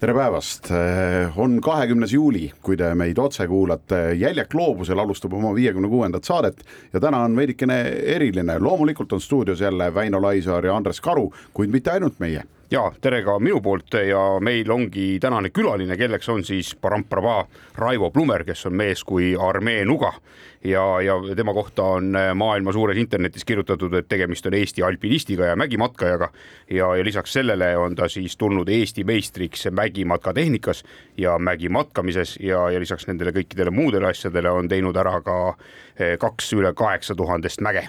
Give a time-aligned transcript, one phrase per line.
[0.00, 0.70] tere päevast,
[1.36, 6.62] on kahekümnes juuli, kui te meid otse kuulate, Jäljak gloobusel alustab oma viiekümne kuuendat saadet
[6.92, 7.76] ja täna on veidikene
[8.14, 12.84] eriline, loomulikult on stuudios jälle Väino Laisaar ja Andres Karu, kuid mitte ainult meie ja
[13.02, 17.44] tere ka minu poolt ja meil ongi tänane külaline, kelleks on siis paramparabaa
[17.78, 20.12] Raivo Plumer, kes on mees kui armee nuga
[20.64, 25.56] ja, ja tema kohta on maailma suures internetis kirjutatud, et tegemist on Eesti alpinistiga ja
[25.58, 26.28] mägimatkajaga
[26.70, 30.84] ja, ja lisaks sellele on ta siis tulnud Eesti meistriks mägimatkatehnikas
[31.16, 35.40] ja mägimatkamises ja, ja lisaks nendele kõikidele muudele asjadele on teinud ära ka
[35.98, 37.88] eh, kaks üle kaheksa tuhandest mäge.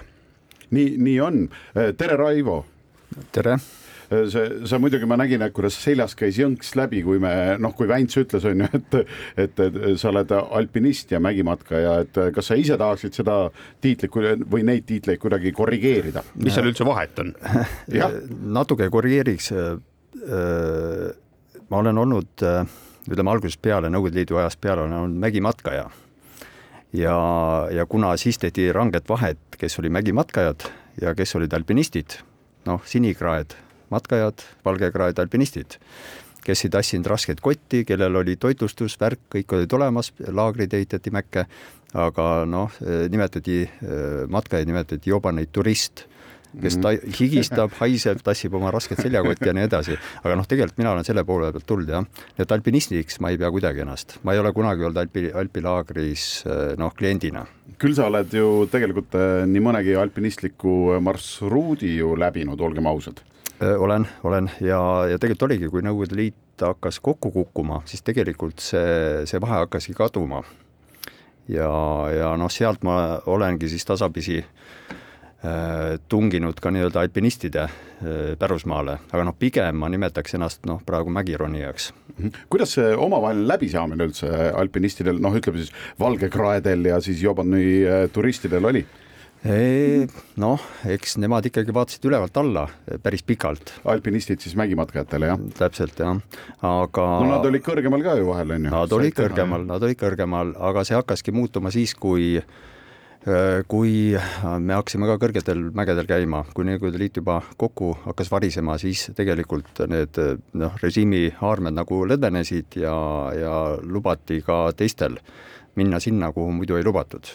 [0.70, 1.48] nii, nii on,
[1.96, 2.64] tere, Raivo.
[3.32, 3.58] tere
[4.32, 7.88] see, sa muidugi, ma nägin, et kuidas seljas käis jõnks läbi, kui me noh, kui
[7.90, 8.98] Väints ütles, on ju, et,
[9.46, 13.38] et, et sa oled alpinist ja mägimatkaja, et kas sa ise tahaksid seda
[13.84, 16.24] tiitlit või neid tiitleid kuidagi korrigeerida?
[16.42, 17.34] mis seal üldse vahet on
[18.58, 19.52] natuke korrigeeriks.
[21.68, 22.46] ma olen olnud,
[23.08, 25.88] ütleme algusest peale, Nõukogude Liidu ajast peale olen olnud mägimatkaja
[26.92, 27.16] ja,
[27.72, 30.68] ja kuna siis tehti ranget vahet, kes oli mägimatkajad
[31.00, 32.18] ja kes olid alpinistid,
[32.68, 33.56] noh, sinikraed
[33.92, 35.78] matkajad, valgekraed alpinistid,
[36.42, 41.46] kes ei tassinud rasket kotti, kellel oli toitlustus, värk, kõik olid olemas, laagrid ehitati Mäkke,
[41.94, 42.80] aga noh,
[43.12, 43.60] nimetati,
[44.32, 46.06] matkajaid nimetati jobaneid turist
[46.60, 47.14] kes ta mhm.
[47.16, 49.96] higistab, haiseb, tassib oma rasket seljakotti ja nii edasi.
[50.22, 52.06] aga noh, tegelikult mina olen selle poole pealt tulnud jah,
[52.38, 56.26] et alpinistiks ma ei pea kuidagi ennast, ma ei ole kunagi olnud alpi, alpilaagris
[56.80, 57.46] noh, kliendina.
[57.80, 63.24] küll sa oled ju tegelikult eh, nii mõnegi alpinistliku marsruudi ju läbinud, olgem ausad
[63.78, 69.22] olen, olen ja, ja tegelikult oligi, kui Nõukogude Liit hakkas kokku kukkuma, siis tegelikult see,
[69.28, 70.42] see vahe hakkaski kaduma.
[71.48, 71.70] ja,
[72.12, 77.72] ja noh, sealt ma olengi siis tasapisi äh, tunginud ka nii-öelda alpinistide äh,
[78.38, 81.92] pärusmaale, aga noh, pigem ma nimetaks ennast noh, praegu mägironijaks.
[82.16, 82.28] Mhm.
[82.50, 88.70] kuidas see omavaheline läbisaamine üldse alpinistidel, noh, ütleme siis valgekraedel ja siis Jobani äh, turistidel
[88.70, 88.86] oli?
[89.42, 92.66] Noh, eks nemad ikkagi vaatasid ülevalt alla
[93.02, 93.72] päris pikalt.
[93.84, 95.46] alpinistid siis mägimatkajatele, jah?
[95.58, 96.20] täpselt, jah,
[96.62, 98.74] aga no nad olid kõrgemal ka ju vahel, on ju?
[98.74, 102.52] Nad olid kõrgemal, nad olid kõrgemal, aga see hakkaski muutuma siis, kui äh,
[103.70, 109.08] kui me hakkasime ka kõrgetel mägedel käima, kui Nõukogude Liit juba kokku hakkas varisema, siis
[109.14, 110.18] tegelikult need
[110.58, 112.96] noh, režiimi haarmed nagu lõdvenesid ja,
[113.38, 115.18] ja lubati ka teistel
[115.76, 117.34] minna sinna, kuhu muidu ei lubatud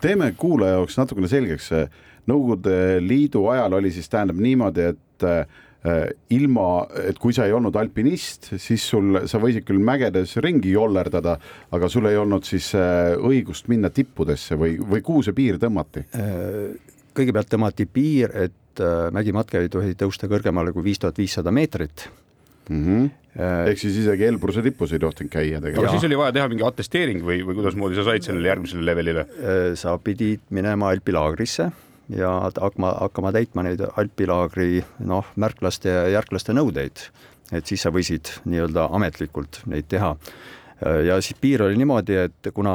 [0.00, 1.72] teeme kuulaja jaoks natukene selgeks,
[2.30, 7.76] Nõukogude Liidu ajal oli siis tähendab niimoodi, et äh, ilma, et kui sa ei olnud
[7.76, 11.36] alpinist, siis sul, sa võisid küll mägedes ringi jollerdada,
[11.76, 16.06] aga sul ei olnud siis äh, õigust minna tippudesse või, või kuhu see piir tõmmati?
[16.16, 18.80] Äh, kõigepealt tõmmati piir, et
[19.14, 22.08] mägimatke ei tohi tõusta kõrgemale kui viis tuhat viissada meetrit
[22.68, 22.84] mm.
[22.84, 23.10] -hmm.
[23.70, 25.84] ehk siis isegi Elbruse tipus ei tohtinud käia tegelikult.
[25.84, 29.26] aga siis oli vaja teha mingi atesteering või, või kuidasmoodi sa said sellele järgmisele levelile?
[29.26, 31.70] Äh, sa pidid minema alpilaagrisse
[32.14, 37.08] ja hakkama, hakkama täitma neid alpilaagri noh, märklaste ja järklaste nõudeid.
[37.52, 42.54] et siis sa võisid nii-öelda ametlikult neid teha äh, ja siis piir oli niimoodi, et
[42.54, 42.74] kuna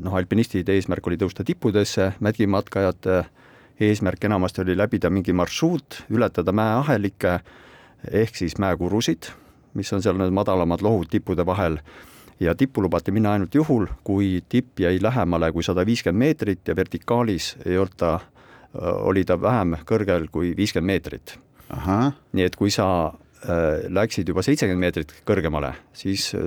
[0.00, 3.24] noh, alpinistide eesmärk oli tõusta tippudesse, mägimatkajate
[3.80, 7.38] eesmärk enamasti oli läbida mingi marsruut, ületada mäeahelikke
[8.10, 9.30] ehk siis mäekurusid,
[9.74, 11.78] mis on seal need madalamad lohud tippude vahel
[12.40, 16.76] ja tippu lubati minna ainult juhul, kui tipp jäi lähemale kui sada viiskümmend meetrit ja
[16.76, 18.18] vertikaalis ei olnud ta,
[19.04, 21.38] oli ta vähem kõrgel kui viiskümmend meetrit.
[22.32, 26.42] nii et kui sa Äh, läksid juba seitsekümmend meetrit kõrgemale, siis äh,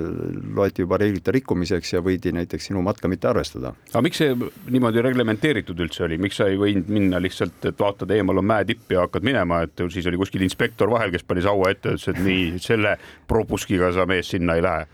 [0.54, 3.72] loeti juba reeglite rikkumiseks ja võidi näiteks sinu matka mitte arvestada.
[3.90, 4.36] aga miks see
[4.70, 8.94] niimoodi reglementeeritud üldse oli, miks sa ei võinud minna lihtsalt, et vaatad, eemal on mäetipp
[8.94, 12.22] ja hakkad minema, et siis oli kuskil inspektor vahel, kes pani saua ette, ütles, et
[12.22, 12.96] nii, selle
[13.30, 14.88] propuskiga sa mees sinna ei lähe?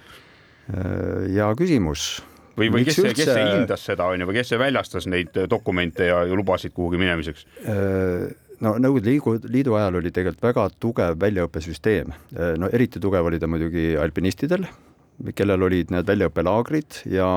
[0.73, 2.11] Äh, hea küsimus
[2.57, 5.37] või, või kes see, kes see hindas seda, on ju, või kes see väljastas neid
[5.53, 7.45] dokumente ja, ja lubasid kuhugi minemiseks?
[8.65, 12.13] No Nõukogude Liidu, Liidu ajal oli tegelikult väga tugev väljaõppesüsteem,
[12.61, 14.67] no eriti tugev oli ta muidugi alpinistidel,
[15.37, 17.29] kellel olid need väljaõppelaagrid ja,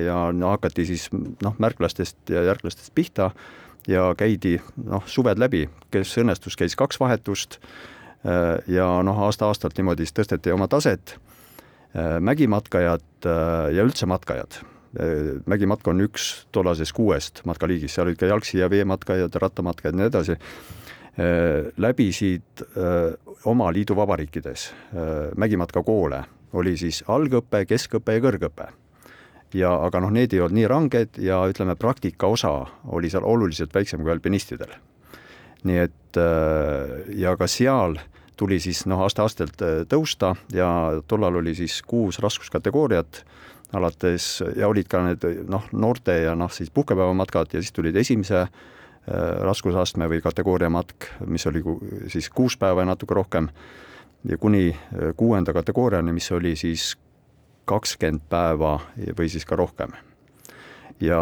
[0.00, 3.30] ja no hakati siis noh, märklastest ja järglastest pihta
[3.88, 7.60] ja käidi noh, suved läbi, kes õnnestus, käis kaks vahetust
[8.68, 11.16] ja noh, aasta-aastalt niimoodi siis tõsteti oma taset,
[12.20, 13.30] mägimatkajad
[13.72, 14.60] ja üldse matkajad
[15.46, 20.10] mägimatk on üks tollasest kuuest matkaliigist, seal olid ka jalgsi ja veematkajad, rattamatkajad ja nii
[20.10, 20.36] edasi.
[21.76, 22.64] läbisid
[23.44, 24.72] oma liiduvabariikides
[25.36, 26.22] mägimatkakoole,
[26.52, 28.70] oli siis algõpe, keskõpe ja kõrgõpe
[29.54, 32.52] ja aga noh, need ei olnud nii ranged ja ütleme, praktika osa
[32.94, 34.72] oli seal oluliselt väiksem kui alpinistidel.
[35.64, 36.18] nii et
[37.20, 37.98] ja ka seal
[38.40, 39.60] tuli siis noh, aste-astelt
[39.90, 43.24] tõusta ja tollal oli siis kuus raskuskategooriat
[43.72, 48.40] alates ja olid ka need noh, noorte ja noh, siis puhkepäevamatkad ja siis tulid esimese
[48.42, 48.50] äh,
[49.46, 51.62] raskusastme või kategooria matk, mis oli
[52.10, 53.50] siis kuus päeva ja natuke rohkem
[54.28, 56.92] ja kuni äh, kuuenda kategooriani, mis oli siis
[57.70, 58.78] kakskümmend päeva
[59.18, 59.92] või siis ka rohkem.
[61.00, 61.20] ja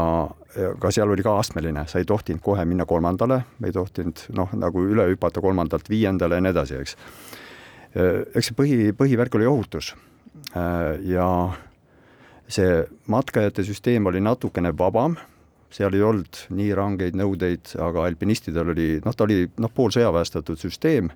[0.81, 4.83] ka seal oli ka astmeline, sa ei tohtinud kohe minna kolmandale, ei tohtinud noh, nagu
[4.83, 6.97] üle hüpata kolmandalt viiendale ja nii edasi, eks.
[7.93, 9.95] Äh, eks see põhi, põhivärk oli ohutus
[11.05, 11.27] ja
[12.49, 15.17] see matkajate süsteem oli natukene vabam,
[15.75, 21.11] seal ei olnud nii rangeid nõudeid, aga alpinistidel oli, noh, ta oli noh, poolsõjaväestatud süsteem,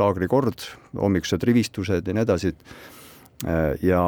[0.00, 0.66] laagrikord,
[0.98, 2.52] hommikused rivistused ja nii edasi,
[3.84, 4.02] ja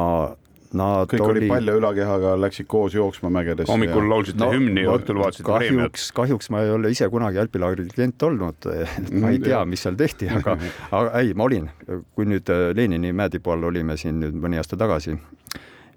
[0.75, 3.69] Nad kõik oli, oli palja ülakehaga, läksid koos jooksma mägedes.
[3.71, 4.09] hommikul ja...
[4.11, 6.01] laulsite no, hümni ja õhtul vaatasite preemiat.
[6.17, 8.67] kahjuks ma ei ole ise kunagi alpilaagri klient olnud,
[9.21, 10.57] ma ei tea, mis seal tehti, aga,
[10.99, 11.69] aga ei, ma olin,
[12.11, 15.15] kui nüüd Lenini mäetipu all olime siin nüüd mõni aasta tagasi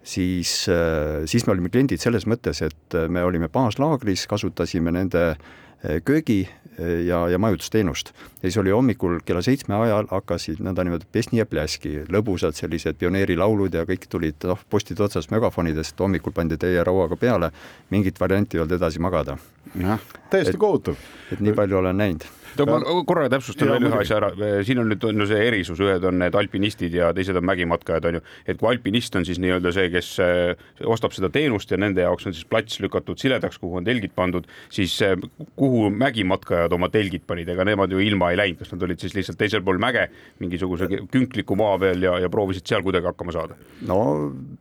[0.03, 5.27] siis, äh, siis me olime kliendid selles mõttes, et äh, me olime baaslaagris, kasutasime nende
[5.31, 6.47] äh, köögi
[6.81, 8.13] ja, ja majutusteenust.
[8.43, 13.75] ja siis oli hommikul kella seitsme ajal hakkasid nõndanimetatud Pesni ja Pläski, lõbusad sellised pioneerilaulud
[13.75, 17.51] ja kõik tulid noh, postide otsas megafonidest, hommikul pandi teie rauaga peale,
[17.91, 19.37] mingit varianti ei olnud edasi magada.
[19.77, 20.01] jah,
[20.31, 20.97] täiesti kohutav.
[21.33, 22.25] et nii palju olen näinud
[22.59, 24.31] ma korra täpsustan veel ühe asja ära,
[24.67, 28.09] siin on nüüd on ju see erisus, ühed on need alpinistid ja teised on mägimatkajad,
[28.11, 31.79] on ju, et kui alpinist on siis nii-öelda see, kes eh, ostab seda teenust ja
[31.81, 35.17] nende jaoks on siis plats lükatud siledaks, kuhu on telgid pandud, siis eh,
[35.61, 39.17] kuhu mägimatkajad oma telgid panid, ega nemad ju ilma ei läinud, kas nad olid siis
[39.17, 40.09] lihtsalt teisel pool mäge
[40.43, 43.59] mingisuguse künkliku maa peal ja, ja proovisid seal kuidagi hakkama saada?
[43.89, 44.01] no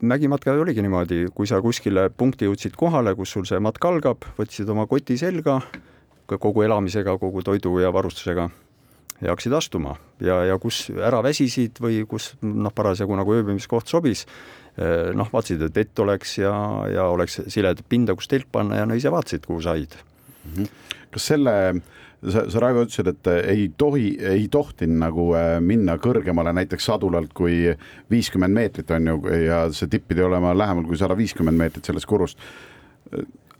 [0.01, 4.69] mägimatkajad oligi niimoodi, kui sa kuskile punkti jõudsid kohale, kus sul see matk algab, võtsid
[4.71, 5.59] oma koti selga
[6.37, 8.49] kogu elamisega, kogu toidu ja varustusega
[9.21, 14.25] ja hakkasid astuma ja, ja kus ära väsisid või kus noh, parasjagu nagu ööbimiskoht sobis,
[14.77, 16.53] eh, noh, vaatasid, et vett oleks ja,
[16.93, 20.53] ja oleks siledat pinda, kus telk panna ja no ise vaatasid, kuhu said mm.
[20.55, 20.69] -hmm.
[21.11, 21.55] kas selle,
[22.23, 27.33] sa, sa Raivo ütlesid, et ei tohi, ei tohtinud nagu eh, minna kõrgemale näiteks sadulalt
[27.33, 27.75] kui
[28.11, 32.07] viiskümmend meetrit on ju, ja see tipp pidi olema lähemal kui sada viiskümmend meetrit sellest
[32.07, 32.39] kurust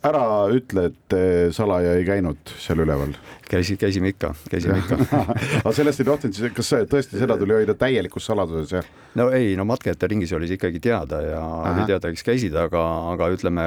[0.06, 0.24] ära
[0.56, 1.16] ütle, et
[1.56, 3.16] salaja ei käinud seal üleval.
[3.50, 5.00] käisid, käisime ikka, käisime ikka
[5.64, 8.92] aga sellest ei tohtinud siis, kas tõesti seda tuli hoida täielikus saladuses, jah?
[9.20, 11.74] no ei, no matkajate ringis oli see ikkagi teada ja Aha.
[11.74, 12.86] oli teada, kes käisid, aga,
[13.16, 13.66] aga ütleme,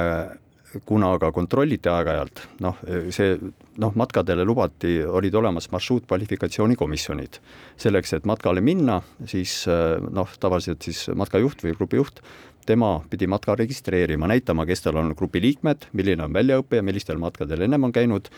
[0.89, 2.79] kuna ka kontrolliti aeg-ajalt, noh,
[3.13, 3.35] see
[3.81, 7.39] noh, matkadele lubati, olid olemas marsruutkvalifikatsioonikomisjonid.
[7.77, 12.21] selleks, et matkale minna, siis noh, tavaliselt siis matkajuht või grupijuht
[12.65, 17.19] tema pidi matka registreerima, näitama, kes tal on grupi liikmed, milline on väljaõpe ja millistel
[17.21, 18.29] matkadel ennem on käinud,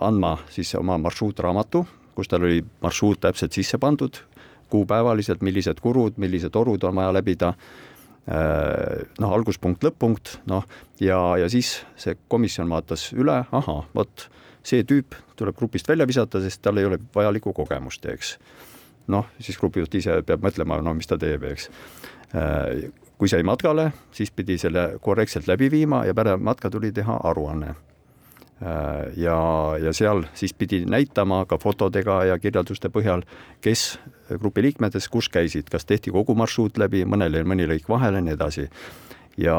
[0.00, 1.84] andma siis oma marsruutraamatu,
[2.16, 4.20] kus tal oli marsruut täpselt sisse pandud,
[4.72, 7.52] kuupäevaliselt, millised kurud, millised orud on vaja läbida,
[8.28, 10.66] äh, noh, alguspunkt, lõpp-punkt, noh,
[11.00, 14.28] ja, ja siis see komisjon vaatas üle, ahah, vot
[14.68, 18.36] see tüüp tuleb grupist välja visata, sest tal ei ole vajalikku kogemust, eks.
[19.08, 21.70] noh, siis grupijuht ise peab mõtlema, no mis ta teeb, eks
[22.34, 27.20] äh, kui sai matkale, siis pidi selle korrektselt läbi viima ja pärast matka tuli teha
[27.24, 27.74] aruanne.
[28.62, 29.38] Äh, ja,
[29.82, 33.22] ja seal siis pidi näitama ka fotodega ja kirjelduste põhjal,
[33.62, 34.00] kes
[34.38, 38.26] grupi liikmetest kus käisid, kas tehti kogu marsruut läbi, mõnel jäi mõni lõik vahele ja
[38.26, 38.68] nii edasi.
[39.38, 39.58] ja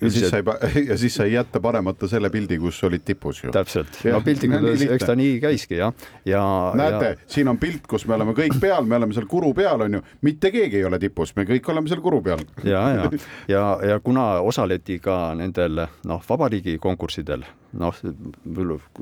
[0.00, 0.42] ja siis sai,
[0.90, 3.52] ja siis sai jätta panemata selle pildi, kus olid tipus ju.
[3.54, 5.94] täpselt, no piltlikult öeldes, eks ta nii käiski jah,
[6.28, 6.42] ja.
[6.78, 9.86] näete ja..., siin on pilt, kus me oleme kõik peal, me oleme seal kuru peal,
[9.86, 12.44] on ju, mitte keegi ei ole tipus, me kõik oleme seal kuru peal.
[12.64, 13.10] ja, ja,
[13.50, 17.44] ja, ja kuna osaleti ka nendel noh, vabariigi konkurssidel,
[17.78, 18.00] noh,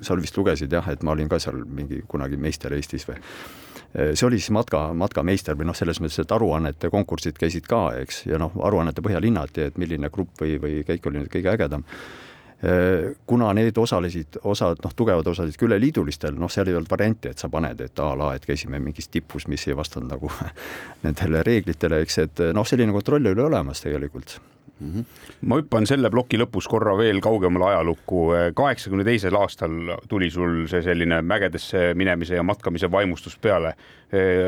[0.03, 3.21] sa vist lugesid jah, et ma olin ka seal mingi kunagi meister Eestis või
[3.97, 8.25] see oli siis matka, matkameister või noh, selles mõttes, et aruannete konkursid käisid ka, eks,
[8.29, 11.87] ja noh, aruannete põhjal hinnati, et milline grupp või, või käik oli nüüd kõige ägedam
[13.27, 17.39] kuna need osalesid, osad noh, tugevad osalesid ka üleliidulistel, noh, seal ei olnud varianti, et
[17.39, 20.33] sa paned, et a la, et käisime mingis tipus, mis ei vastanud nagu
[21.05, 24.39] nendele reeglitele, eks, et noh, selline kontroll oli olemas tegelikult
[24.81, 24.93] mm.
[24.93, 25.05] -hmm.
[25.41, 28.29] ma hüppan selle ploki lõpus korra veel kaugemale ajalukku.
[28.55, 33.75] kaheksakümne teisel aastal tuli sul see selline mägedesse minemise ja matkamise vaimustus peale.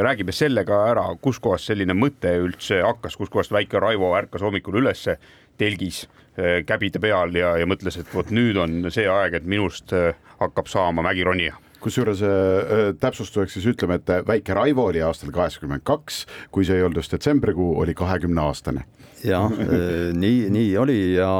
[0.03, 5.19] räägime selle ka ära, kuskohast selline mõte üldse hakkas, kuskohast väike Raivo ärkas hommikul ülesse
[5.59, 6.09] telgis
[6.67, 9.91] käbide peal ja, ja mõtles, et vot nüüd on see aeg, et minust
[10.39, 16.25] hakkab saama mägironija kusjuures äh, täpsustuseks siis ütleme, et väike Raivo oli aastal kaheksakümmend kaks,
[16.55, 18.85] kui see ei olnud just detsembrikuu, oli kahekümne aastane.
[19.25, 19.51] jah,
[20.15, 21.31] nii, nii oli ja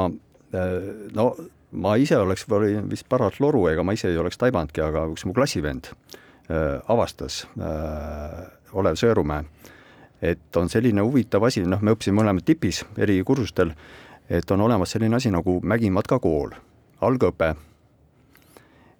[1.15, 1.29] no
[1.71, 5.27] ma ise oleks, olin vist paralt loru, ega ma ise ei oleks taibanudki, aga üks
[5.29, 5.93] mu klassivend
[6.89, 7.43] avastas,
[8.73, 9.45] Olev Sõõrumäe,
[10.25, 13.75] et on selline huvitav asi, noh, me õppisime mõlemad tipis eri kursustel,
[14.29, 16.55] et on olemas selline asi nagu mägimatkakool,
[17.01, 17.55] algõpe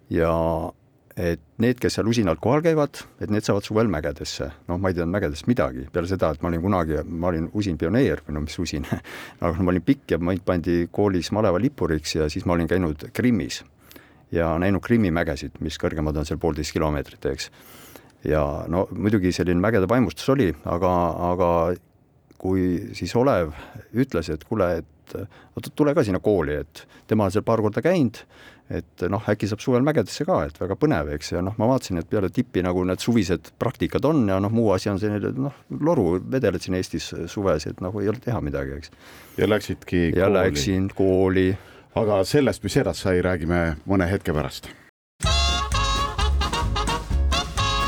[0.09, 0.33] ja
[1.19, 4.49] et need, kes seal usinalt kohal käivad, et need saavad suvel mägedesse.
[4.69, 7.77] noh, ma ei teadnud mägedest midagi, peale seda, et ma olin kunagi, ma olin usin
[7.77, 8.87] pioneer või no mis usin
[9.41, 12.69] aga no, ma olin pikk ja mind pandi koolis maleva lipuriks ja siis ma olin
[12.71, 13.63] käinud Krimmis
[14.31, 17.51] ja näinud Krimmi mägesid, mis kõrgemad on seal poolteist kilomeetrit, eks.
[18.29, 20.93] ja no muidugi selline mägede vaimustus oli, aga,
[21.33, 21.51] aga
[22.39, 23.51] kui siis Olev
[23.91, 27.83] ütles, et kuule, et oota, tule ka sinna kooli, et tema on seal paar korda
[27.85, 28.23] käinud
[28.69, 32.01] et noh, äkki saab suvel mägedesse ka, et väga põnev, eks, ja noh, ma vaatasin,
[32.01, 35.55] et peale tippi nagu need suvised praktikad on ja noh, muu asi on selline noh,
[35.73, 38.93] loru, vedeled siin Eestis suves, et nagu ei ole teha midagi, eks.
[39.39, 40.37] ja läksidki ja kooli.
[40.37, 41.47] läksin kooli.
[41.97, 44.69] aga sellest, mis edasi sai, räägime mõne hetke pärast.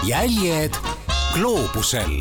[0.01, 0.73] jäljed
[1.35, 2.17] gloobusel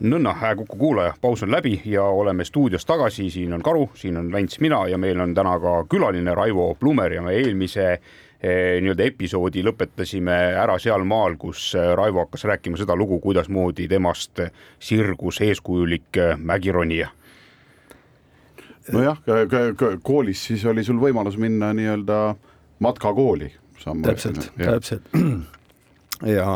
[0.00, 4.16] nõnna, hää Kuku kuulaja, paus on läbi ja oleme stuudios tagasi, siin on Karu, siin
[4.16, 8.80] on Vents, mina ja meil on täna ka külaline Raivo Plumer ja me eelmise eh,
[8.80, 14.40] nii-öelda episoodi lõpetasime ära sealmaal, kus eh, Raivo hakkas rääkima seda lugu, kuidasmoodi temast
[14.78, 17.08] sirgus eeskujulik eh, mägironija.
[18.92, 19.18] nojah,
[20.02, 22.34] koolis siis oli sul võimalus minna nii-öelda
[22.78, 23.52] matkakooli.
[24.02, 25.59] täpselt, täpselt
[26.26, 26.46] ja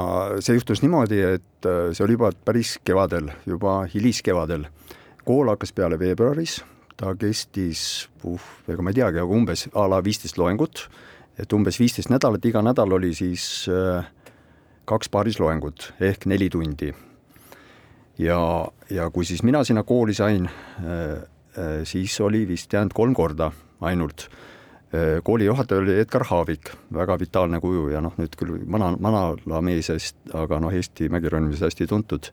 [0.45, 4.67] see juhtus niimoodi, et äh, see oli juba päris kevadel, juba hiliskevadel.
[5.25, 6.59] kool hakkas peale veebruaris,
[7.01, 10.85] ta kestis, uh, ega ma ei teagi, aga umbes a la viisteist loengut,
[11.41, 14.05] et umbes viisteist nädalat, iga nädal oli siis äh,
[14.85, 16.93] kaks paarisloengut ehk neli tundi.
[18.19, 20.51] ja, ja kui siis mina sinna kooli sain,
[20.85, 21.25] äh,
[21.85, 24.29] siis oli vist jäänud kolm korda ainult
[25.23, 29.91] kooli juhataja oli Edgar Haavik, väga vitaalne kuju ja noh, nüüd küll vana, manalamees,
[30.35, 32.31] aga noh, Eesti mägironimis hästi tuntud.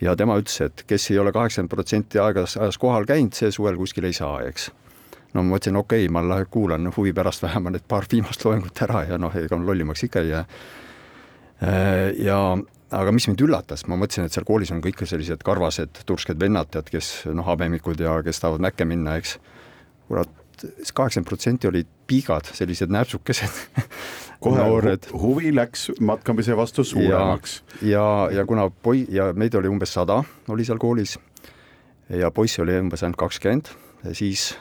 [0.00, 3.76] ja tema ütles, et kes ei ole kaheksakümmend protsenti aegas, ajas kohal käinud, see suvel
[3.76, 4.70] kuskil ei saa, eks.
[5.34, 8.82] no ma mõtlesin, okei okay,, ma lähen kuulan huvi pärast vähemalt need paar viimast loengut
[8.86, 10.44] ära ja noh, ega lollimaks ikka ei jää.
[11.62, 12.38] Äh, ja
[12.94, 16.70] aga mis mind üllatas, ma mõtlesin, et seal koolis on kõik sellised karvased tursked vennad,
[16.72, 19.36] tead, kes noh, habemikud ja kes tahavad mäkke minna, eks.
[20.08, 20.30] kurat,
[20.64, 23.58] kaheksakümmend protsenti olid piigad, sellised näpsukesed
[24.44, 25.10] kohe noored.
[25.12, 27.62] huvi läks matkamise vastu suuremaks.
[27.82, 28.06] ja, ja,
[28.40, 31.18] ja kuna poi- ja meid oli umbes sada, oli seal koolis
[32.08, 33.68] ja poisse oli umbes ainult kakskümmend,
[34.12, 34.54] siis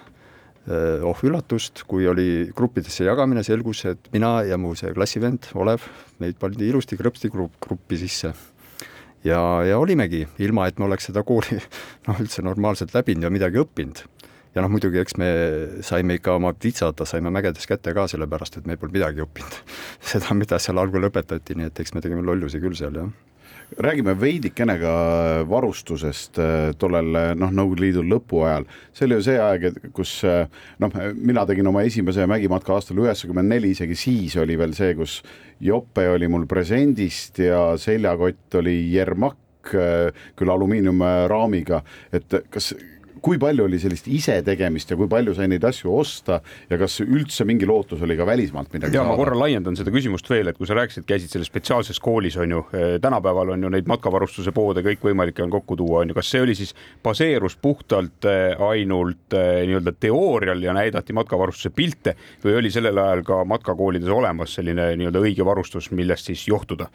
[1.08, 5.86] oh üllatust, kui oli gruppidesse jagamine, selgus, et mina ja mu see klassivend Olev,
[6.20, 8.34] meid pandi ilusti krõpsti gruppi sisse.
[9.24, 11.62] ja, ja olimegi, ilma et me oleks seda kooli
[12.08, 14.04] noh, üldse normaalselt läbinud ja midagi õppinud
[14.58, 15.30] ja noh, muidugi eks me
[15.86, 19.62] saime ikka oma pitsata, saime mägedes kätte ka, sellepärast et me polnud midagi õppinud.
[20.12, 23.16] seda, mida seal algul õpetati, nii et eks me tegime lollusi küll seal, jah
[23.84, 24.92] räägime veidikene ka
[25.50, 28.68] varustusest äh, tollel noh, Nõukogude Liidu lõpu ajal.
[28.96, 30.48] see oli ju see aeg, et kus äh,
[30.80, 35.20] noh, mina tegin oma esimese mägimatka aastal üheksakümmend neli, isegi siis oli veel see, kus
[35.60, 41.84] jope oli mul presendist ja seljakott oli Jermak, äh, küll alumiiniumraamiga,
[42.16, 42.72] et kas
[43.22, 47.46] kui palju oli sellist isetegemist ja kui palju sai neid asju osta ja kas üldse
[47.48, 49.12] mingi lootus oli ka välismaalt midagi ja saada?
[49.12, 52.56] ma korra laiendan seda küsimust veel, et kui sa rääkisid, käisid selles spetsiaalses koolis on
[52.56, 56.32] ju, eh, tänapäeval on ju neid matkavarustuse poode kõikvõimalikke on kokku tuua, on ju, kas
[56.34, 62.58] see oli siis, baseerus puhtalt eh, ainult eh, nii-öelda teoorial ja näidati matkavarustuse pilte või
[62.62, 66.88] oli sellel ajal ka matkakoolides olemas selline nii-öelda õige varustus, millest siis johtuda?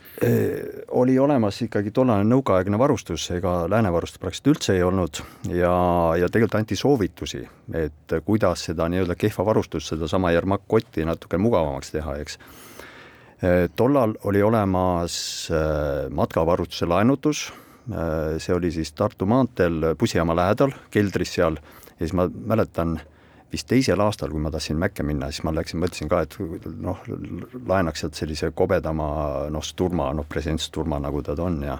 [0.98, 5.72] oli olemas ikkagi tollane nõukaaegne varustus, ega lääne varustust praktiliselt üldse ei olnud ja
[6.16, 7.42] ja tegelikult anti soovitusi,
[7.74, 12.38] et kuidas seda nii-öelda kehva varustust, sedasama Jermak-kotti natuke mugavamaks teha, eks.
[13.76, 15.14] tollal oli olemas
[15.50, 17.48] äh, matkavarustuse laenutus,
[17.90, 21.58] äh, see oli siis Tartu maanteel bussijaama lähedal, keldris seal,
[21.90, 23.00] ja siis ma mäletan,
[23.52, 26.38] vist teisel aastal, kui ma tahtsin Mäkke minna, siis ma läksin, mõtlesin ka, et
[26.80, 27.02] noh,
[27.68, 29.12] laenaks sealt sellise kobedama
[29.52, 31.76] noh, Sturma, noh, present Sturma, nagu ta on ja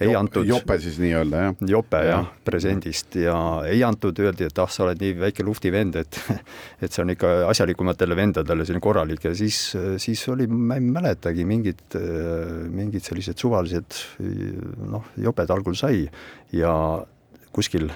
[0.00, 0.46] ei antud.
[0.48, 1.54] jope siis nii-öelda jah?
[1.72, 3.36] jope jah ja,, presendist ja
[3.68, 6.20] ei antud, öeldi, et ah, sa oled nii väike lufti vend, et
[6.84, 9.62] et see on ikka asjalikumatele vendadele selline korralik ja siis,
[10.02, 11.96] siis oli, ma ei mäletagi, mingid,
[12.70, 13.98] mingid sellised suvalised
[14.90, 16.04] noh, joped algul sai
[16.56, 16.74] ja
[17.54, 17.90] kuskil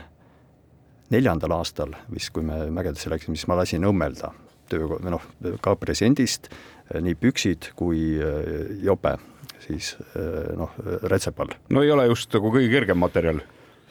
[1.14, 4.32] neljandal aastal vist, kui me mägedesse läksime, siis ma lasin õmmelda
[4.70, 5.22] töö noh,
[5.62, 6.48] ka presendist
[6.92, 9.16] nii püksid kui äh, jope
[9.64, 9.94] siis
[10.58, 10.72] noh,
[11.08, 11.54] rätsepal.
[11.72, 13.42] no ei ole just nagu kõige kergem materjal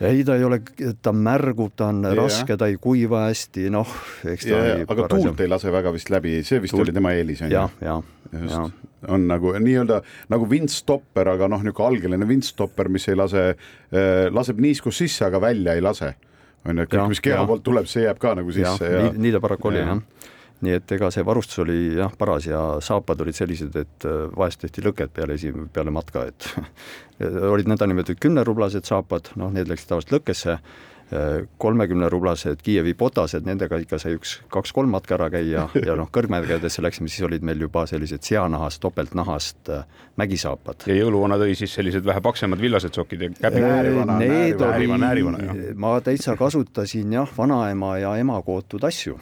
[0.02, 0.60] ei, ta ei ole,
[1.02, 2.18] ta märgub, ta on yeah.
[2.18, 3.90] raske, ta ei kuiva hästi, noh,
[4.26, 5.30] eks ta yeah, aga parasem.
[5.30, 6.88] tuult ei lase väga vist läbi, see vist tuult...
[6.88, 7.62] oli tema eelis, on ju?
[7.84, 8.04] jah,
[8.34, 8.68] jah,
[9.14, 10.02] on nagu nii-öelda
[10.34, 15.42] nagu vintstopper, aga noh, niisugune algeline vintstopper, mis ei lase äh,, laseb niiskust sisse, aga
[15.44, 16.14] välja ei lase.
[16.66, 19.10] on ju, et kõik, mis keha poolt tuleb, see jääb ka nagu sisse ja, ja...
[19.10, 20.32] nii, nii ta paraku oli, jah
[20.64, 24.64] nii et ega see varustus oli jah, paras ja saapad olid sellised, et äh, vahest
[24.64, 26.50] tehti lõket peale esi-, peale matka, et
[27.54, 34.00] olid nõndanimetatud kümnerublased saapad, noh, need läksid tavaliselt lõkkesse, äh, kolmekümnerublased Kiievi potased, nendega ikka
[34.02, 38.24] sai üks kaks-kolm matka ära käia ja noh, kõrgmägedesse läksime, siis olid meil juba sellised
[38.28, 40.88] seanahast, topeltnahast äh, mägisaapad.
[40.88, 43.66] ja jõuluvana tõi siis sellised vähe paksemad villased sokid ja käbi.
[44.24, 44.88] Need oli,
[45.76, 49.20] ma täitsa kasutasin jah, vanaema ja ema kootud asju.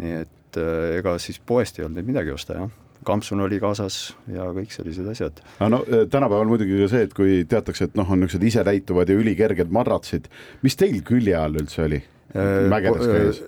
[0.00, 2.72] nii et et äh, ega siis poest ei olnud neid midagi osta, jah
[3.04, 5.40] kampsun oli kaasas ja kõik sellised asjad.
[5.60, 9.18] no äh, tänapäeval muidugi ka see, et kui teatakse, et noh, on niisugused isetäituvad ja
[9.20, 10.30] ülikerged madratsid,
[10.64, 13.42] mis teil külje all üldse oli äh, mägedes käies?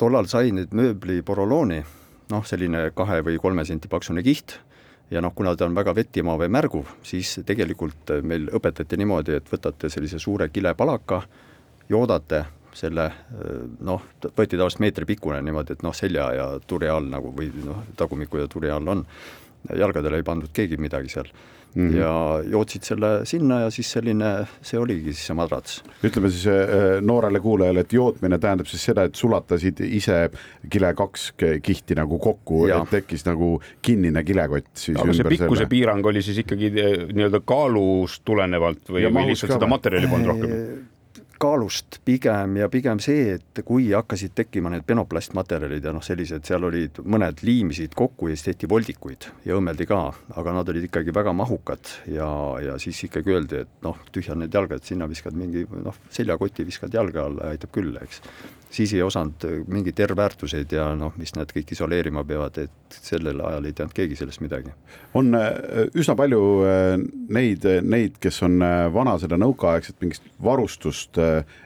[0.00, 1.82] tollal sai nüüd mööbli porolooni,
[2.32, 4.56] noh, selline kahe või kolme senti paksune kiht
[5.12, 9.52] ja noh, kuna ta on väga vettimaa või märguv, siis tegelikult meil õpetati niimoodi, et
[9.52, 11.20] võtate sellise suure kilepalaka,
[11.92, 12.44] joodate
[12.74, 13.08] selle
[13.80, 17.84] noh, võeti tavaliselt meetri pikkune niimoodi, et noh, selja ja tule all nagu või noh,
[17.96, 19.04] tagumiku ja tule all on,
[19.78, 21.30] jalgadele ei pandud keegi midagi seal
[21.74, 21.90] mm.
[21.90, 21.96] -hmm.
[21.96, 24.30] ja jootsid selle sinna ja siis selline,
[24.62, 25.82] see oligi siis see madrats.
[26.04, 30.30] ütleme siis äh, noorele kuulajale, et jootmine tähendab siis seda, et sulatasid ise
[30.70, 35.70] kile kaks kihti nagu kokku, et tekkis nagu kinnine kilekott siis aga see pikkuse selle.
[35.70, 40.58] piirang oli siis ikkagi nii-öelda kaalust tulenevalt või, või lihtsalt seda materjali polnud rohkem?
[41.40, 46.66] Kaalust pigem ja pigem see, et kui hakkasid tekkima need penoplastmaterjalid ja noh, sellised, seal
[46.68, 50.00] olid, mõned liimisid kokku ja siis tehti voldikuid ja õmmeldi ka,
[50.38, 52.28] aga nad olid ikkagi väga mahukad ja,
[52.64, 56.94] ja siis ikkagi öeldi, et noh, tühja need jalgad, sinna viskad mingi noh, seljakoti viskad
[56.94, 58.22] jalge alla, aitab küll, eks
[58.74, 63.68] siis ei osanud mingeid R-väärtuseid ja noh, mis nad kõik isoleerima peavad, et sellel ajal
[63.68, 64.72] ei teadnud keegi sellest midagi.
[65.14, 66.94] on äh, üsna palju äh,
[67.34, 71.18] neid, neid, kes on äh, vana seda nõukaaegset mingit varustust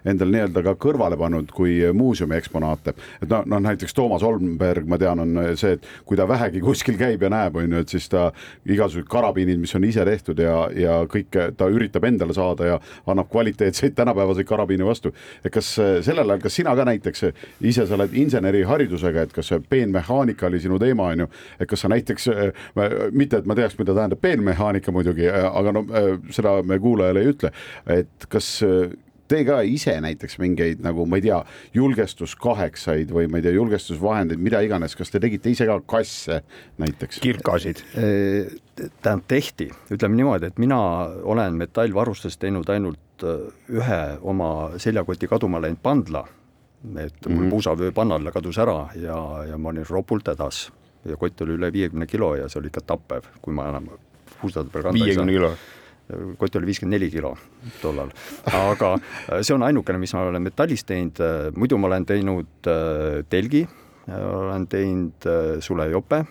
[0.06, 2.94] endal nii-öelda ka kõrvale pannud kui muuseumi eksponaate.
[3.22, 6.98] et noh, noh näiteks Toomas Olmberg, ma tean, on see, et kui ta vähegi kuskil
[7.00, 8.28] käib ja näeb, on ju, et siis ta
[8.66, 13.30] igasugused karabiinid, mis on ise tehtud ja, ja kõike ta üritab endale saada ja annab
[13.32, 15.14] kvaliteetseid tänapäevaseid karabiine vastu.
[15.44, 17.24] et kas sellel ajal, kas sina ka näiteks näiteks
[17.70, 21.84] ise sa oled inseneriharidusega, et kas see peenmehaanika oli sinu teema, on ju, et kas
[21.84, 22.30] sa näiteks,
[23.16, 25.84] mitte et ma teaks, mida tähendab peenmehaanika muidugi, aga no
[26.34, 27.52] seda me kuulajale ei ütle,
[27.98, 28.56] et kas
[29.28, 31.38] tee ka ise näiteks mingeid nagu ma ei tea,
[31.76, 36.40] julgestuskaheksaid või ma ei tea, julgestusvahendeid, mida iganes, kas te tegite ise ka kasse
[36.80, 37.20] näiteks?
[37.24, 37.84] kirkasid?
[38.78, 40.80] tähendab, tehti, ütleme niimoodi, et mina
[41.28, 46.22] olen metallvarustusest teinud ainult ühe oma seljakoti kaduma läinud pandla
[46.96, 47.50] et mul mm -hmm.
[47.50, 50.70] puusavöö pannal kadus ära ja, ja ma olin ropult hädas
[51.04, 53.88] ja kott oli üle viiekümne kilo ja see oli ikka tappev, kui ma enam
[54.40, 55.06] puusade peal kanda ei saa.
[55.06, 55.52] viiekümne kilo?
[56.38, 57.34] kott oli viiskümmend neli kilo
[57.82, 58.10] tollal,
[58.46, 58.94] aga
[59.42, 61.20] see on ainukene, mis ma olen metallist teinud,
[61.56, 63.66] muidu ma olen teinud äh, telgi,
[64.08, 66.22] olen teinud äh, sulejope,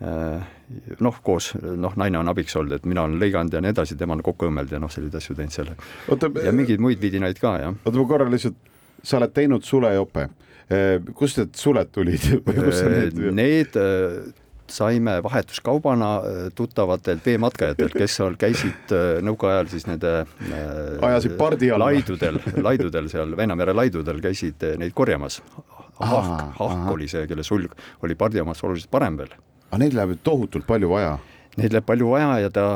[0.00, 0.46] äh,
[1.04, 4.16] noh, koos, noh, naine on abiks olnud, et mina olen lõiganud ja nii edasi, tema
[4.16, 5.74] on kokku õmmelnud ja noh, selliseid asju teinud seal.
[6.46, 7.76] ja mingeid muid vidinaid ka, jah.
[7.84, 8.56] oota, ma korra lihtsalt
[9.04, 10.28] sa oled teinud sulejope.
[10.72, 14.14] Eh, kust need suled tulid Need, need eh,
[14.72, 16.08] saime vahetuskaubana
[16.56, 18.94] tuttavatelt veematkajatelt, kes seal käisid
[19.26, 20.14] nõukaajal siis nende
[21.04, 25.42] ajasid pardi alla laidudel, laidudel seal Väina-mere laidudel käisid neid korjamas.
[26.00, 29.36] Hahk, Hahk oli see, kelle sulg oli pardi omast oluliselt parem veel.
[29.68, 31.18] aga neid läheb ju tohutult palju vaja
[31.54, 32.66] Neid läheb palju vaja ja ta,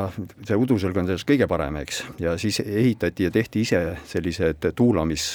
[0.47, 5.27] see udusõlg on sellest kõige parem, eks, ja siis ehitati ja tehti ise sellised tuulamis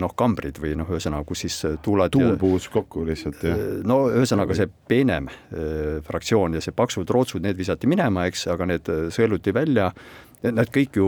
[0.00, 3.60] noh, kambrid või noh, ühesõnaga, kus siis tuulad tuul puhus kokku lihtsalt, jah?
[3.88, 5.30] no ühesõnaga see peenem
[6.06, 9.92] fraktsioon ja see paksud rootsud, need visati minema, eks, aga need sõeluti välja,
[10.40, 11.06] Nad kõik ju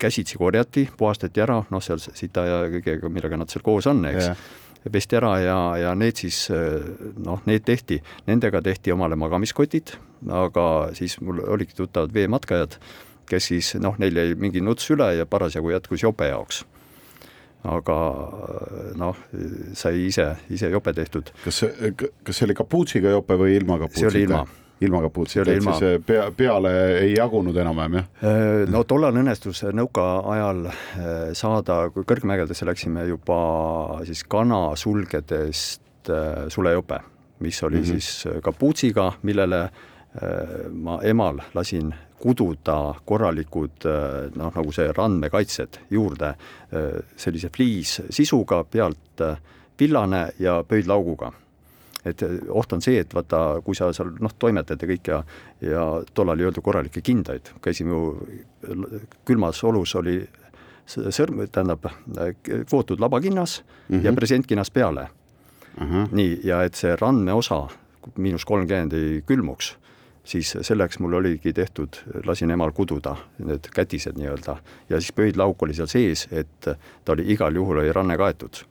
[0.00, 4.30] käsitsi korjati, puhastati ära, noh, seal sita ja kõigega, millega nad seal koos on, eks.
[4.30, 6.46] Yeah pesti ära ja, ja need siis
[7.20, 9.94] noh, need tehti, nendega tehti omale magamiskotid,
[10.32, 10.66] aga
[10.96, 12.78] siis mul olidki tuttavad veematkajad,
[13.30, 16.64] kes siis noh, neil jäi mingi nuts üle ja parasjagu jätkus jope jaoks
[17.68, 17.96] aga
[18.96, 19.18] noh,
[19.76, 21.28] sai ise, ise jope tehtud.
[21.44, 24.08] kas see, kas see oli kapuutsiga jope või ilma kapuutsita?
[24.08, 24.46] see oli ilma
[24.80, 25.74] ilma kapuutsita, et ilma...
[25.76, 28.08] siis eh, pea, peale ei jagunud enam-vähem, jah?
[28.24, 30.74] Äh, no tollal õnnestus nõukaajal äh,
[31.36, 33.40] saada, kui kõrgmägedesse läksime juba
[34.08, 37.00] siis kana sulgedest äh, sulejope
[37.40, 38.00] mis oli mm -hmm.
[38.00, 39.70] siis kapuutsiga, millele
[40.72, 43.86] ma emal lasin kududa korralikud
[44.36, 46.34] noh, nagu see randmekaitsed juurde
[47.16, 49.22] sellise fliissisuga, pealt
[49.80, 51.32] villane ja pöidlauguga
[52.04, 55.22] et oht on see, et vaata, kui sa seal noh, toimetad ja kõik ja
[55.60, 58.02] ja tollal ei ju korralikke kindaid, käisime ju
[59.28, 60.20] külmas olus oli
[60.90, 61.86] sõrm, tähendab
[62.68, 64.04] kvootud labakinnas mm -hmm.
[64.04, 65.08] ja presentkinnas peale
[65.80, 65.86] uh.
[65.86, 66.08] -huh.
[66.12, 67.68] nii, ja et see randme osa
[68.16, 69.76] miinus kolmkümmend ei külmuks,
[70.24, 74.56] siis selleks mul oligi tehtud, lasin emal kududa need kätised nii-öelda
[74.88, 76.60] ja siis pöidlauk oli seal sees, et
[77.04, 78.64] ta oli igal juhul oli ranne kaetud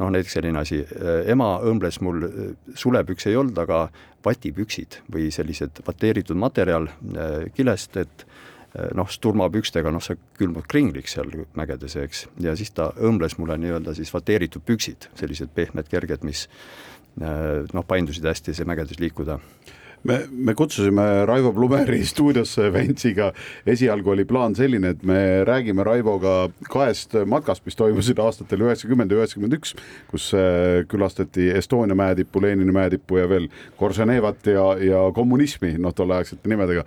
[0.00, 0.80] noh, näiteks selline asi,
[1.30, 2.26] ema õmbles mul,
[2.78, 3.86] sulepükse ei olnud, aga
[4.24, 6.88] vatipüksid või sellised vateeritud materjal
[7.54, 8.26] kilest, et
[8.98, 13.94] noh, sturmapükstega, noh, sa külmud kringliks seal mägedes, eks, ja siis ta õmbles mulle nii-öelda
[13.94, 16.48] siis vateeritud püksid, sellised pehmed, kerged, mis
[17.20, 19.38] noh, paindusid hästi see mägedes liikuda
[20.04, 23.30] me, me kutsusime Raivo Plumeri stuudiosse Ventsiga,
[23.66, 26.34] esialgu oli plaan selline, et me räägime Raivoga
[26.70, 29.74] kahest matkast, mis toimusid aastatel üheksakümmend ja üheksakümmend üks,
[30.10, 33.48] kus äh, külastati Estonia mäetippu, Lenini mäetippu ja veel
[33.80, 36.84] Korženevat ja, ja kommunismi, noh, tolleaegsete nimedega.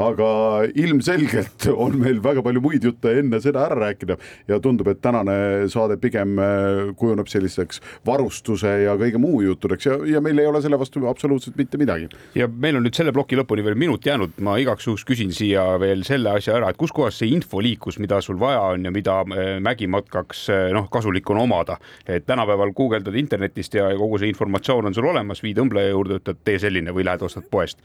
[0.00, 0.30] aga
[0.74, 4.16] ilmselgelt on meil väga palju muid jutte enne seda ära rääkida
[4.48, 9.98] ja tundub, et tänane saade pigem äh, kujuneb selliseks varustuse ja kõige muu juttudeks ja,
[10.14, 12.08] ja meil ei ole selle vastu absoluutselt mitte midagi.
[12.34, 15.62] ja meil on nüüd selle ploki lõpuni veel minut jäänud, ma igaks juhuks küsin siia
[15.80, 19.20] veel selle asja ära, et kuskohas see info liikus, mida sul vaja on ja mida
[19.24, 21.78] äh, mägimatkaks äh, noh, kasulik on omada.
[22.06, 26.44] et tänapäeval guugeldad internetist ja kogu see informatsioon on sul olemas, viid õmbleja juurde, ütled
[26.44, 27.80] tee selline või lähed ostad poest.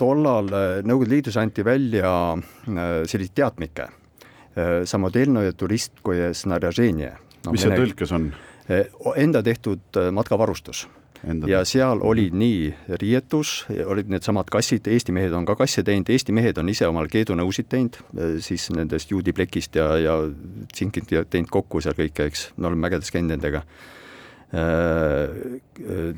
[0.00, 2.10] tollal äh, Nõukogude Liidus anti välja
[2.64, 3.90] selliseid teatmikke.
[4.86, 7.52] Samodelnoje turistkoje snarjaženje no,.
[7.52, 8.28] mis see tõlkes on?
[9.18, 10.84] Enda tehtud matkavarustus
[11.24, 11.52] Endale.
[11.52, 16.34] ja seal olid nii riietus, olid needsamad kassid, Eesti mehed on ka kasse teinud, Eesti
[16.36, 17.98] mehed on ise omal keedunõusid teinud,
[18.44, 20.16] siis nendest juudiplekist ja, ja
[20.72, 23.64] tsinkit teinud kokku seal kõike, eks, me oleme mägedes käinud nendega
[24.54, 25.60] äh,.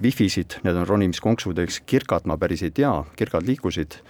[0.02, 4.00] Wifisid, need on ronimiskonksud, eks, kirkad ma päris ei tea, kirkad liikusid,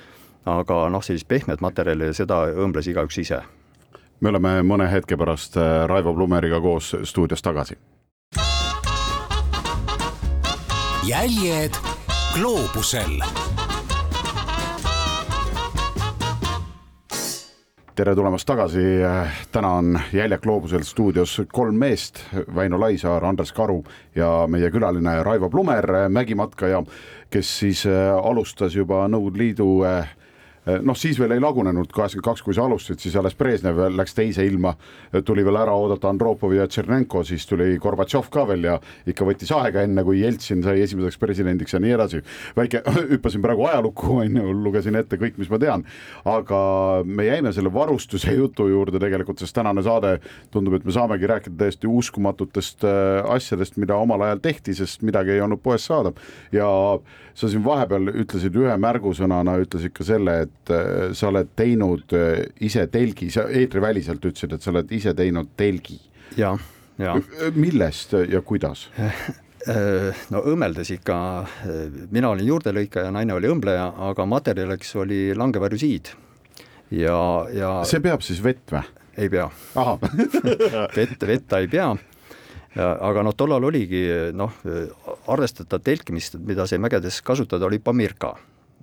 [0.50, 3.44] aga noh, sellist pehmet materjali, seda õmbles igaüks ise
[4.20, 7.76] me oleme mõne hetke pärast Raivo Plumeriga koos stuudios tagasi
[11.06, 11.70] jäljed
[12.34, 13.20] gloobusel.
[17.96, 18.82] tere tulemast tagasi,
[19.52, 22.20] täna on Jäljak gloobusel stuudios kolm meest,
[22.54, 26.82] Väino Laisaar, Andres Karu ja meie külaline Raivo Plumer, mägimatkaja,
[27.30, 30.10] kes siis äh, alustas juba Nõukogude Liidu äh,
[30.66, 34.44] noh, siis veel ei lagunenud, kaheksakümmend kaks, kui sa alustasid, siis alles Brežnev läks teise
[34.46, 34.72] ilma,
[35.26, 38.76] tuli veel ära oodata Andropov ja Tšernenko, siis tuli Gorbatšov ka veel ja
[39.06, 42.22] ikka võttis aega, enne kui Jeltsin sai esimeseks presidendiks ja nii edasi.
[42.56, 45.86] väike, hüppasin praegu ajalukku, on ju, lugesin ette kõik, mis ma tean,
[46.26, 46.60] aga
[47.04, 50.16] me jäime selle varustuse jutu juurde tegelikult, sest tänane saade
[50.54, 55.36] tundub, et me saamegi rääkida täiesti uskumatutest äh, asjadest, mida omal ajal tehti, sest midagi
[55.36, 56.12] ei olnud poest saada
[56.54, 56.66] ja
[57.36, 62.44] sa siin vahepeal ütlesid ühe märgusõnana, ütlesid ka selle, et äh, sa oled teinud äh,
[62.64, 65.98] ise telgi, sa eetriväliselt ütlesid, et sa oled ise teinud telgi.
[66.36, 66.56] ja,
[66.98, 67.16] ja.
[67.54, 68.88] millest ja kuidas?
[70.32, 71.16] no õmmeldes ikka,
[72.14, 76.12] mina olin juurdelõikaja, naine oli õmbleja, aga materjaliks oli langevarjusiid
[76.94, 77.16] ja,
[77.50, 78.84] ja see peab siis vett või?
[79.18, 79.48] ei pea.
[80.98, 81.88] vett, vett ta ei pea
[82.76, 84.02] aga noh, tollal oligi
[84.36, 84.52] noh,
[85.32, 88.34] arvestatav telkimist, mida sai mägedes kasutada, oli Pamirka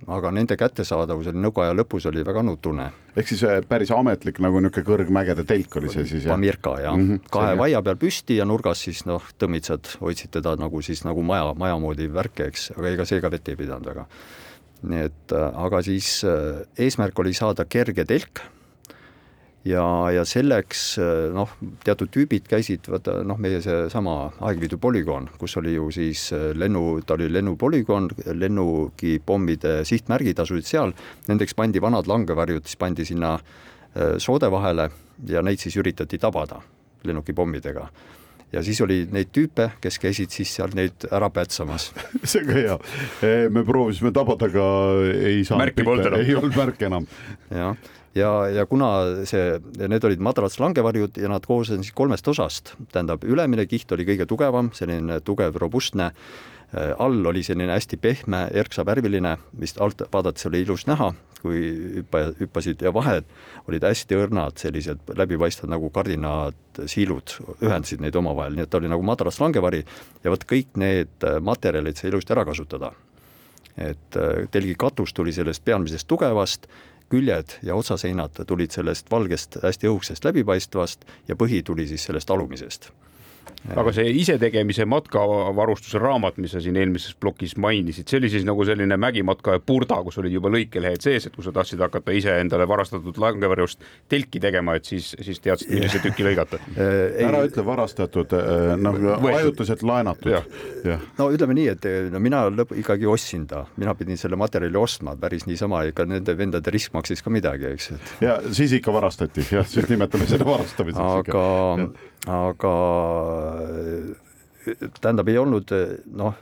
[0.06, 2.90] aga nende kättesaadavus oli nõukaaja lõpus oli väga nutune.
[3.16, 6.26] ehk siis äh, päris ametlik nagu niisugune kõrgmägede telk oli see siis?
[6.28, 10.56] Pamirka jah mm, -hmm, kahe vaia peal püsti ja nurgas siis noh, tõmmitsad hoidsid teda
[10.60, 13.86] nagu siis nagu maja, maja moodi värke, eks, aga ega see ka vett ei pidanud
[13.86, 14.06] väga.
[14.82, 18.44] nii et äh, aga siis äh, eesmärk oli saada kerge telk
[19.64, 20.84] ja, ja selleks
[21.34, 21.52] noh,
[21.84, 27.00] teatud tüübid käisid, vaata noh, meie seesama Aegviidu polügoon, kus oli ju siis äh, lennu,
[27.06, 30.96] ta oli lennupolügoon, lennukipommide sihtmärgid asusid seal,
[31.28, 34.90] nendeks pandi vanad langevarjud, siis pandi sinna äh, soode vahele
[35.30, 36.60] ja neid siis üritati tabada
[37.04, 37.88] lennukipommidega
[38.54, 41.90] ja siis oli neid tüüpe, kes käisid siis seal neid ära pätsamas
[42.22, 42.78] see on ka hea,
[43.50, 44.66] me proovisime tabada, aga
[45.14, 45.64] ei saanud.
[45.64, 46.22] märki polnud enam.
[46.22, 47.08] ei olnud märke enam.
[47.50, 47.76] jah,
[48.14, 48.90] ja, ja kuna
[49.28, 54.26] see, need olid madalad langevarjud ja nad koosnesid kolmest osast, tähendab, ülemine kiht oli kõige
[54.30, 56.10] tugevam, selline tugev, robustne,
[56.72, 61.12] äh, all oli selline hästi pehme, erksavärviline, mis alt vaadates oli ilus näha,
[61.44, 61.60] kui
[61.98, 63.26] hüppa, hüppasid ja vahed
[63.68, 66.56] olid hästi õrnad, sellised läbipaistvad nagu kardinad,
[66.88, 69.82] siilud, ühendasid neid omavahel, nii et ta oli nagu madalast langevari
[70.24, 72.94] ja vot kõik need materjalid sai ilusti ära kasutada.
[73.74, 76.68] Et äh, telgi katus tuli sellest pealmisest tugevast,
[77.12, 82.90] küljed ja otsaseinad tulid sellest valgest hästi õhukesest läbipaistvast ja põhi tuli siis sellest alumisest
[83.72, 88.64] aga see isetegemise matkavarustuse raamat, mis sa siin eelmises plokis mainisid, see oli siis nagu
[88.66, 92.66] selline mägimatka purda, kus olid juba lõikelehed sees, et kui sa tahtsid hakata ise endale
[92.68, 96.60] varastatud langevarjust telki tegema, et siis, siis teadsid, millise tüki lõigata.
[97.28, 98.36] ära ütle varastatud,
[98.80, 100.52] noh ajutiselt laenatud.
[101.18, 105.16] no ütleme nii, et no mina lõpp ikkagi ostsin ta, mina pidin selle materjali ostma
[105.20, 107.92] päris niisama, ega nende vendade risk maksis ka midagi, eks.
[108.24, 111.24] ja siis ikka varastati, jah, siis nimetame seda varastamiseks.
[111.24, 111.46] aga,
[112.30, 112.74] aga
[115.00, 115.72] tähendab, ei olnud
[116.16, 116.36] noh,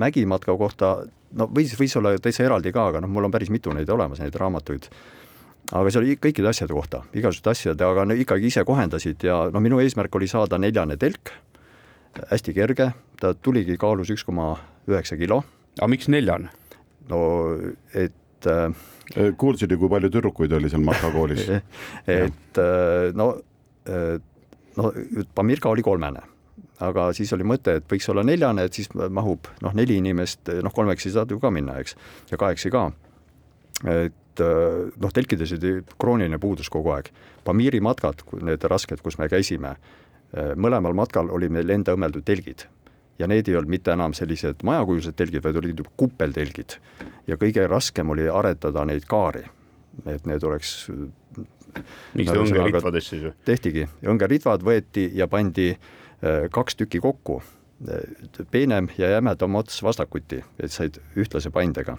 [0.00, 0.94] mägimatka kohta,
[1.38, 4.22] no võis, võis olla täitsa eraldi ka, aga noh, mul on päris mitu neid olemas,
[4.22, 4.88] neid raamatuid.
[5.72, 9.60] aga see oli kõikide asjade kohta, igasuguste asjade, aga no ikkagi ise kohendasid ja no
[9.60, 11.32] minu eesmärk oli saada neljane telk,
[12.30, 14.56] hästi kerge, ta tuligi, kaalus üks koma
[14.88, 15.42] üheksa kilo.
[15.78, 16.50] aga miks neljane?
[17.08, 17.22] no
[17.94, 18.74] et äh,
[19.36, 21.48] kuulsid ju, kui palju tüdrukuid oli seal matkakoolis
[22.20, 24.20] et äh,
[24.76, 26.24] no äh, no Pamirka oli kolmene,
[26.80, 30.74] aga siis oli mõte, et võiks olla neljane, et siis mahub noh, neli inimest, noh,
[30.74, 31.96] kolmekesi saad ju ka minna, eks,
[32.30, 32.90] ja kaheksi ka.
[33.88, 37.10] et noh, telkides oli krooniline puudus kogu aeg.
[37.44, 39.74] Pamiri matkad, need rasked, kus me käisime,
[40.56, 42.64] mõlemal matkal oli meil enda õmmeldud telgid
[43.22, 46.78] ja need ei olnud mitte enam sellised majakujulised telgid, vaid olid kuppeltelgid.
[47.26, 49.44] ja kõige raskem oli aretada neid kaari,
[50.06, 50.88] et need oleks
[52.18, 53.32] miks te õngeritvad siis ju?
[53.48, 57.40] tehtigi, õngeritvad võeti ja pandi äh, kaks tükki kokku,
[58.50, 61.98] peenem ja jämedam ots vastakuti, et said ühtlase paindega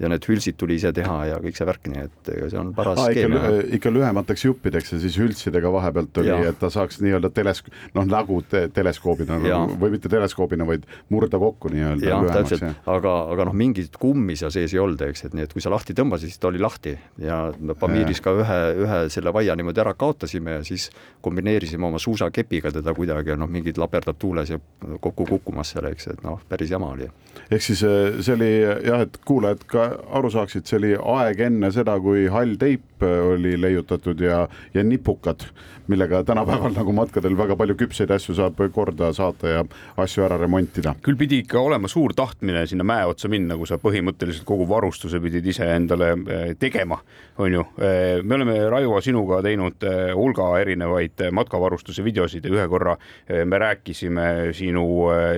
[0.00, 2.72] ja need hülsid tuli ise teha ja kõik see värk, nii et ega see on
[2.76, 3.36] paras Aa, skeem.
[3.78, 7.62] ikka, lühemateks juppideks ja siis hültsidega vahepealt oli, et ta saaks nii-öelda teles-,
[7.96, 9.62] noh nagu te, teleskoobina ja.
[9.66, 12.10] või mitte teleskoobina, vaid murda kokku nii-öelda.
[12.10, 15.56] jah, täpselt, aga, aga noh, mingit kummi seal sees ei olnud, eks, et nii, et
[15.56, 17.40] kui sa lahti tõmbasid, siis ta oli lahti ja
[17.80, 20.90] Pamiris ka ühe, ühe selle vaia niimoodi ära kaotasime ja siis
[21.24, 24.60] kombineerisime oma suusakepiga teda kuidagi ja noh, mingid laperdab tuules ja
[25.00, 27.08] kokku kukkumas seal, eks, et noh, päris jama oli.
[27.50, 29.86] ehk siis eh, see oli jah, et kuulajad ka
[30.18, 35.40] aru saaksid, see oli aeg enne seda, kui hall teip oli leiutatud ja, ja nipukad,
[35.86, 39.64] millega tänapäeval nagu matkadel väga palju küpseid asju saab korda saata ja
[39.96, 40.94] asju ära remontida.
[41.02, 45.20] küll pidi ikka olema suur tahtmine sinna mäe otsa minna, kui sa põhimõtteliselt kogu varustuse
[45.20, 46.98] pidid ise endale eh, tegema,
[47.38, 47.64] on ju.
[47.78, 52.96] Eh, me oleme Raivo sinuga teinud eh, hulga erinevaid matkavarustuse videosid ja ühe korra
[53.44, 54.84] me rääkisime sinu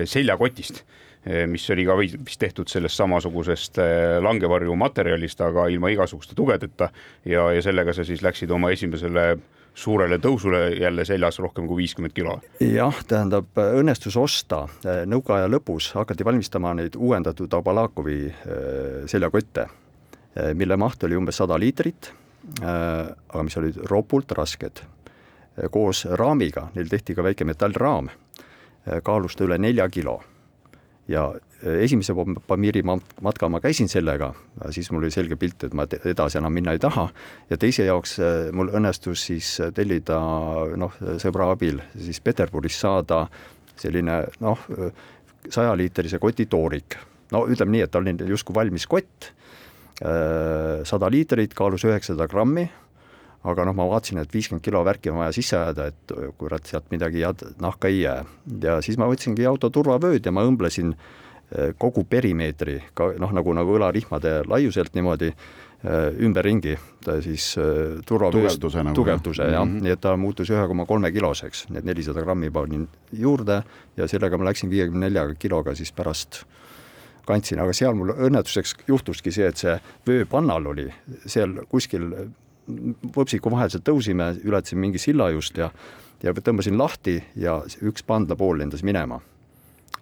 [0.09, 0.83] seljakotist
[1.25, 6.87] Eh, mis oli ka vist tehtud sellest samasugusest eh, langevarju materjalist, aga ilma igasuguste tugedeta
[7.27, 9.25] ja, ja sellega sa siis läksid oma esimesele
[9.75, 12.37] suurele tõusule jälle seljas rohkem kui viiskümmend kilo.
[12.63, 14.61] jah, tähendab õnnestus osta
[15.11, 18.17] nõukaaja lõpus hakati valmistama neid uuendatud Abalakovi
[19.07, 19.67] seljakotte,
[20.55, 22.09] mille maht oli umbes sada liitrit,
[22.63, 24.81] aga mis olid ropult rasked.
[25.71, 28.09] koos raamiga, neil tehti ka väike metallraam,
[29.03, 30.19] kaalus ta üle nelja kilo.
[31.09, 31.23] Ja
[31.63, 32.13] eh, esimese
[32.47, 34.31] Pamiri matka ma käisin sellega,
[34.69, 37.07] siis mul oli selge pilt, et ma edasi enam minna ei taha.
[37.49, 40.19] Ja teise jaoks eh, mul õnnestus siis tellida
[40.77, 43.25] noh, sõbra abil siis Peterburis saada
[43.79, 44.67] selline noh,
[45.49, 46.97] sajaliitrise koti toorik.
[47.31, 49.31] no ütleme nii, et ta oli justkui valmis kott,
[49.99, 52.65] sada liitrit, kaalus üheksasada grammi
[53.43, 56.89] aga noh, ma vaatasin, et viiskümmend kilo värki on vaja sisse ajada, et kurat, sealt
[56.91, 58.25] midagi head nahka ei jää.
[58.63, 60.95] ja siis ma võtsingi auto turvavööd ja ma õmblesin
[61.81, 65.31] kogu perimeetri ka noh, nagu, nagu õlarihmade laiuselt niimoodi
[66.19, 66.75] ümberringi.
[67.23, 69.63] Siis eh, turvavööst tugevduse, nagu, tugevduse jah.
[69.63, 69.83] Mm, -hmm.
[69.83, 73.63] nii et ta muutus ühe koma kolme kiloseks, need nelisada grammi panin juurde
[73.97, 76.43] ja sellega ma läksin viiekümne nelja kiloga siis pärast
[77.25, 80.89] kandsin, aga seal mul õnnetuseks juhtuski see, et see vööpannal oli
[81.25, 82.11] seal kuskil
[83.15, 85.69] võpsiku vaheselt tõusime, ületasin mingi silla just ja,
[86.23, 89.21] ja tõmbasin lahti ja üks pandlapool lendas minema.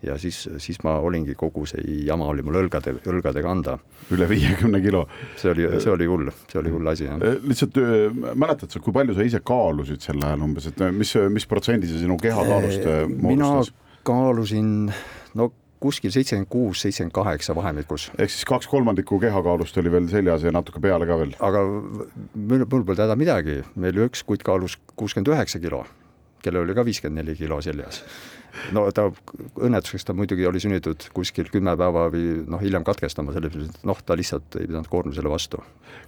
[0.04, 3.78] ja siis, siis ma olingi, kogu see jama oli mul õlgade, õlgade kanda.
[4.14, 5.08] üle viiekümne kilo.
[5.36, 7.22] see oli, see oli hull, see oli hull asi, jah.
[7.22, 11.16] Äh, lihtsalt äh, mäletad sa, kui palju sa ise kaalusid sel ajal umbes, et mis,
[11.34, 13.72] mis protsendi see sinu kehakaalust äh, moodustas?
[13.74, 14.70] mina kaalusin,
[15.36, 18.10] no kuskil seitsekümmend kuus, seitsekümmend kaheksa vahemikus.
[18.18, 21.36] ehk siis kaks kolmandikku kehakaalust oli veel seljas ja natuke peale ka veel?
[21.40, 25.84] aga mul, mul polnud häda midagi, meil üks kutt kaalus kuuskümmend üheksa kilo,
[26.44, 28.04] kellel oli ka viiskümmend neli kilo seljas.
[28.76, 29.08] No ta
[29.62, 34.00] õnnetuseks ta muidugi oli sunnitud kuskil kümme päeva või noh, hiljem katkestama, sellepärast et noh,
[34.06, 35.62] ta lihtsalt ei pidanud koormusele vastu.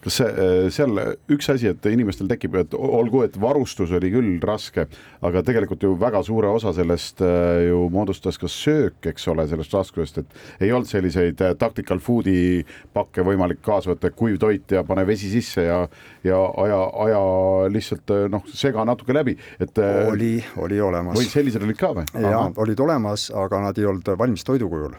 [0.04, 0.99] kas see, äh, seal
[1.32, 4.88] üks asi, et inimestel tekib, et olgu, et varustus oli küll raske,
[5.25, 9.75] aga tegelikult ju väga suure osa sellest äh, ju moodustas ka söök, eks ole, sellest
[9.75, 14.84] raskusest, et ei olnud selliseid äh, tactical food'i pakke võimalik kaasa võtta, kuiv toit ja
[14.88, 15.82] pane vesi sisse ja,
[16.25, 17.23] ja aja, aja
[17.71, 19.78] lihtsalt noh, sega natuke läbi, et.
[20.10, 21.17] oli, oli olemas.
[21.17, 22.08] või sellised olid ka või?
[22.32, 24.96] Jaa, olid olemas, aga nad ei olnud valmis toidu kujul.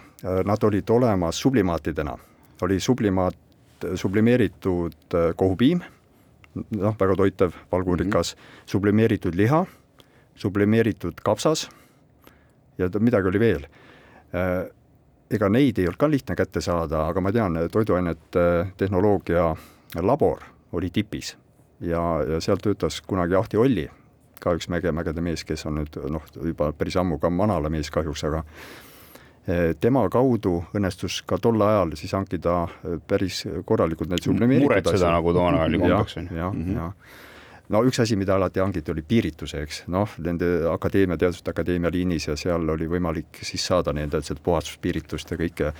[0.46, 2.16] Nad olid olemas sublimaatidena,
[2.62, 3.36] oli sublimaat,
[3.94, 5.80] sublimeeritud äh, kohupiim,
[6.76, 8.62] noh, väga toitev, valgurikas mm, -hmm.
[8.66, 9.64] sublimeeritud liha,
[10.34, 11.68] sublimeeritud kapsas
[12.78, 13.64] ja midagi oli veel.
[14.34, 14.68] Äh,
[15.30, 19.56] ega neid ei olnud ka lihtne kätte saada, aga ma tean, toiduainete tehnoloogia
[20.02, 21.36] labor oli tipis
[21.80, 23.88] ja, ja seal töötas kunagi Ahti Olli
[24.40, 27.90] ka üks mäge, mägede mees, kes on nüüd noh, juba päris ammu ka manala mees
[27.92, 28.44] kahjuks, aga
[29.46, 35.12] eh, tema kaudu õnnestus ka tol ajal siis hankida eh, päris korralikult neid sublimeeritud muretseda
[35.16, 36.38] nagu toona oli kombeks, on ju.
[36.40, 36.78] jah, mhm.
[36.78, 37.18] jah
[37.70, 42.28] no üks asi, mida alati hangiti, oli piirituse, eks, noh, nende akadeemia, Teaduste Akadeemia liinis
[42.28, 45.72] ja seal oli võimalik siis saada nii-öelda seda puhastuspiiritust ja kõike,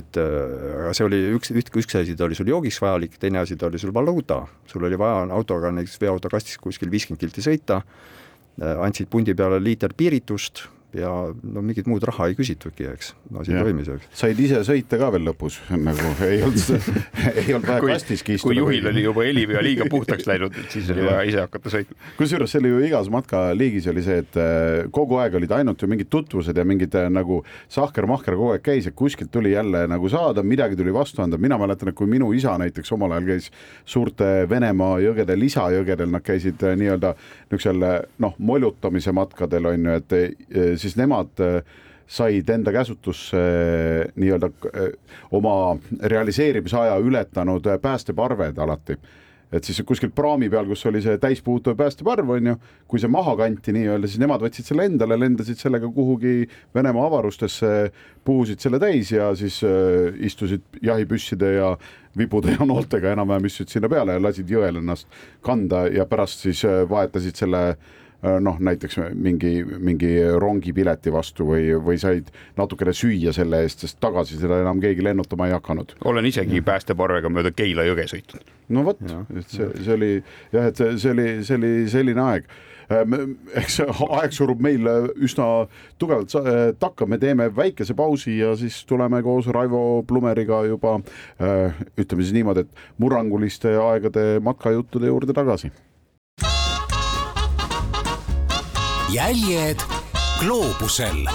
[0.00, 3.58] et äh, aga see oli üks, üks asi, ta oli sul joogiks vajalik, teine asi,
[3.60, 8.86] ta oli sul valuuta, sul oli vaja autoga näiteks veoautokastis kuskil viiskümmend kilti sõita, äh,
[8.86, 11.10] andsid pundi peale liiter piiritust ja
[11.42, 14.06] no mingit muud raha ei küsitudki, eks, asi toimis, eks.
[14.16, 16.92] said ise sõita ka veel lõpus, nagu ei olnud
[17.42, 18.52] ei olnud vaja kastiski istuda.
[18.52, 21.98] kui juhil oli juba helipea liiga puhtaks läinud, et siis oli vaja ise hakata sõitma.
[22.20, 25.90] kusjuures see oli ju igas matkaliigis oli see, et äh, kogu aeg olid ainult ju
[25.90, 27.40] mingid tutvused ja mingid äh, nagu
[27.72, 31.58] sahker-mahker kogu aeg käis, et kuskilt tuli jälle nagu saada, midagi tuli vastu anda, mina
[31.60, 33.50] mäletan, et kui minu isa näiteks omal ajal käis
[33.84, 37.16] suurte Venemaa jõgedel, lisajõgedel, nad käisid äh, nii-öelda
[37.50, 37.84] niisugusel
[38.22, 40.18] noh, moljutamise matkadel on ju, et
[40.78, 41.60] siis nemad äh,
[42.06, 44.90] said enda käsutusse äh, nii-öelda äh,
[45.30, 48.98] oma realiseerimisaja ületanud päästeparved alati.
[49.52, 52.54] Et siis kuskil praami peal, kus oli see täispuutuv päästeparv, on ju,
[52.90, 57.70] kui see maha kanti nii-öelda, siis nemad võtsid selle endale, lendasid sellega kuhugi Venemaa avarustesse,
[58.26, 61.76] puhusid selle täis ja siis äh, istusid jahipüsside ja
[62.18, 65.06] vibude ja nooltega enam-vähem istusid sinna peale ja lasid jõel ennast
[65.46, 67.94] kanda ja pärast siis äh, vahetasid selle äh,
[68.40, 74.40] noh, näiteks mingi, mingi rongipileti vastu või, või said natukene süüa selle eest, sest tagasi
[74.40, 75.96] seda enam keegi lennutama ei hakanud.
[76.04, 78.54] olen isegi päästeparvega mööda Keila jõge sõitnud.
[78.68, 80.12] no vot, et see, see oli
[80.52, 82.48] jah, et see, see oli, see oli selline aeg
[82.90, 83.16] äh,
[83.62, 85.48] eks aeg surub meil üsna
[86.00, 90.98] tugevalt äh, takka, me teeme väikese pausi ja siis tuleme koos Raivo Plumeriga juba
[91.96, 95.70] ütleme siis niimoodi, et murranguliste aegade matkajuttude juurde tagasi
[99.12, 99.82] jäljed
[100.40, 101.26] gloobusel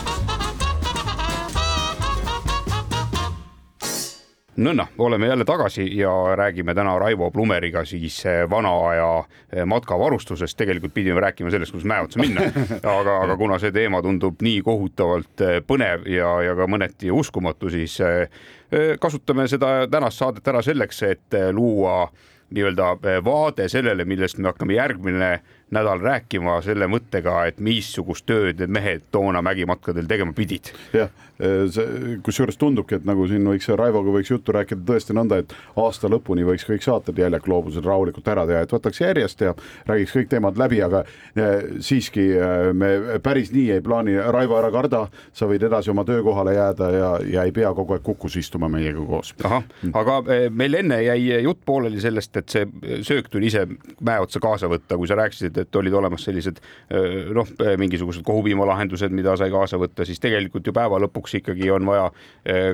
[4.62, 10.58] nõnda, oleme jälle tagasi ja räägime täna Raivo Plumeriga siis eh, vana aja eh, matkavarustusest.
[10.58, 12.42] tegelikult pidime rääkima sellest, kuidas mäe otsa minna,
[13.00, 17.70] aga, aga kuna see teema tundub nii kohutavalt eh, põnev ja, ja ka mõneti uskumatu,
[17.70, 17.98] siis
[19.00, 22.06] kasutame seda tänast saadet ära selleks, et luua
[22.52, 22.94] nii-öelda
[23.26, 25.32] vaade sellele, millest me hakkame järgmine
[25.72, 30.74] nädal rääkima selle mõttega, et missugust tööd need mehed toona mägimatkadel tegema pidid.
[30.94, 31.12] jah,
[31.42, 36.10] see kusjuures tundubki, et nagu siin võiks Raivoga võiks juttu rääkida tõesti nõnda, et aasta
[36.12, 39.54] lõpuni võiks kõik saated Jäljak gloobusel rahulikult ära teha, et võtaks järjest ja
[39.88, 44.74] räägiks kõik teemad läbi, aga eh, siiski eh, me päris nii ei plaani, Raivo, ära
[44.74, 48.70] karda, sa võid edasi oma töökohale jääda ja, ja ei pea kogu aeg kukus istuma
[48.72, 49.34] meiega koos.
[49.48, 49.66] ahah,
[50.04, 53.66] aga eh, meil enne jäi jutt pooleli sellest, et see söök tuli ise
[54.04, 56.62] mäe otsa kaasa võtta, kui sa rääkisid, et olid olemas sellised
[57.36, 57.50] noh,
[57.82, 62.10] mingisugused kohupiimalahendused, mida sai kaasa võtta, siis tegelikult ju päeva lõpuks ikkagi on vaja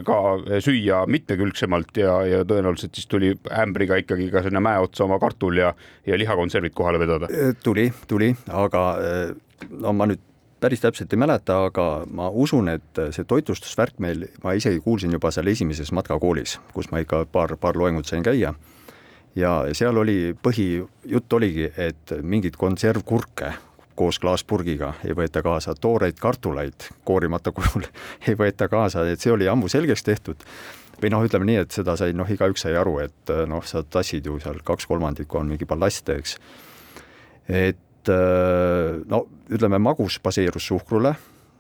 [0.08, 0.19] ka
[0.63, 5.60] süüa mitmekülgsemalt ja, ja tõenäoliselt siis tuli ämbriga ikkagi ka sinna mäe otsa oma kartul
[5.62, 5.73] ja,
[6.08, 7.30] ja lihakonservid kohale vedada.
[7.63, 8.88] tuli, tuli, aga
[9.69, 10.23] no ma nüüd
[10.60, 15.32] päris täpselt ei mäleta, aga ma usun, et see toitlustusvärk meil, ma isegi kuulsin juba
[15.34, 18.56] seal esimeses matkakoolis, kus ma ikka paar, paar loengut sain käia
[19.38, 23.54] ja seal oli, põhijutt oligi, et mingeid konservkurke
[23.97, 27.88] koos klaaspurgiga ei võeta kaasa, tooreid kartuleid koorimata kujul
[28.28, 30.45] ei võeta kaasa, et see oli ammu selgeks tehtud.
[31.01, 34.26] või noh, ütleme nii, et seda sai noh, igaüks sai aru, et noh, sa tassid
[34.26, 36.38] ju seal kaks kolmandikku on mingi ballaste, eks.
[37.47, 38.11] et
[39.07, 41.16] no ütleme, magus baseerus suhkrule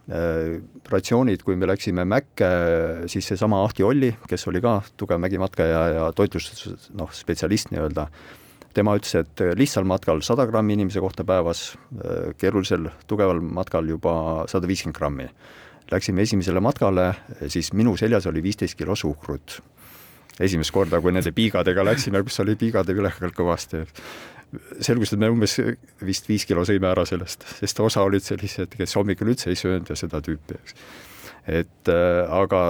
[0.07, 2.47] ratsioonid, kui me läksime Mäkke,
[3.11, 8.07] siis seesama Ahti Olli, kes oli ka tugev mägimatkaja ja toitlustus, noh, spetsialist nii-öelda,
[8.77, 11.73] tema ütles, et lihtsal matkal sada grammi inimese kohta päevas,
[12.39, 14.13] keerulisel tugeval matkal juba
[14.47, 15.27] sada viiskümmend grammi.
[15.91, 17.09] Läksime esimesele matkale,
[17.47, 19.61] siis minu seljas oli viisteist kilo suhkrut.
[20.39, 23.79] esimest korda, kui nende piigadega läksime, kus oli piigade ülekaal kõvasti
[24.83, 25.57] selgus, et me umbes
[26.05, 29.89] vist viis kilo sõime ära sellest, sest osa olid sellised, kes hommikul üldse ei söönud
[29.91, 30.77] ja seda tüüpi, eks.
[31.59, 32.63] et äh, aga,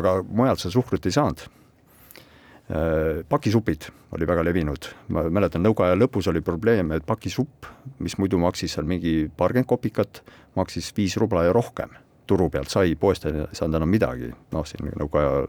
[0.00, 3.22] aga mujalt seda suhkrut ei saanud äh,.
[3.30, 7.68] pakisupid oli väga levinud, ma mäletan, nõukaaja lõpus oli probleem, et pakisupp,
[8.02, 10.24] mis muidu maksis seal mingi paarkümmend kopikat,
[10.58, 11.94] maksis viis rubla ja rohkem
[12.30, 15.46] turu pealt sai, poest ei saanud enam midagi, noh, siin nõukaaja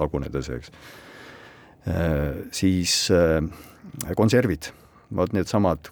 [0.00, 0.72] lagunedes, eks
[1.88, 2.44] äh,.
[2.52, 3.08] siis
[4.16, 4.72] konservid
[5.16, 5.90] vot needsamad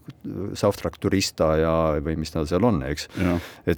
[0.59, 3.09] Southtrack Turista ja, või mis nad seal on, eks.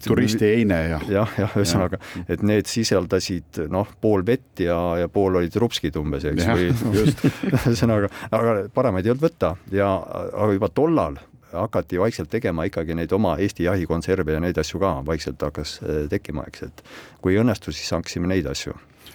[0.05, 1.01] turisti eine ja.
[1.11, 6.27] jah, jah, ühesõnaga, et need sisaldasid noh, pool vett ja, ja pool olid rupskid umbes,
[6.31, 7.07] eks, või
[7.55, 11.21] ühesõnaga, aga paremaid ei olnud võtta ja aga juba tollal
[11.55, 16.03] hakati vaikselt tegema ikkagi neid oma Eesti jahikonserve ja neid asju ka vaikselt hakkas äh,
[16.11, 16.83] tekkima, eks, et
[17.23, 18.75] kui ei õnnestu, siis hakkasime neid asju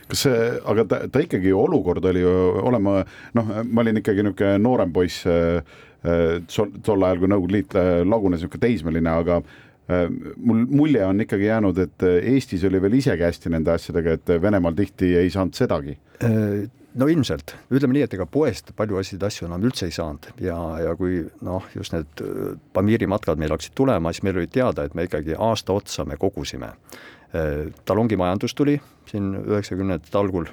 [0.09, 2.33] kas aga ta, ta ikkagi olukord oli ju
[2.65, 3.03] olema,
[3.37, 5.61] noh, ma olin ikkagi niisugune noorem poiss äh,
[6.03, 10.07] tol ajal, kui Nõukogude Liit äh, lagunes, niisugune teismeline, aga äh,
[10.37, 14.35] mul mulje on ikkagi jäänud, et äh, Eestis oli veel isegi hästi nende asjadega, et
[14.41, 15.97] Venemaal tihti ei saanud sedagi.
[16.99, 20.57] no ilmselt, ütleme nii, et ega poest palju asju, asju enam üldse ei saanud ja,
[20.83, 22.23] ja kui noh, just need
[22.73, 26.17] Pamiri matkad meil hakkasid tulema, siis meil oli teada, et me ikkagi aasta otsa me
[26.19, 26.73] kogusime.
[27.85, 30.47] Talongimajandus tuli siin üheksakümnendate algul,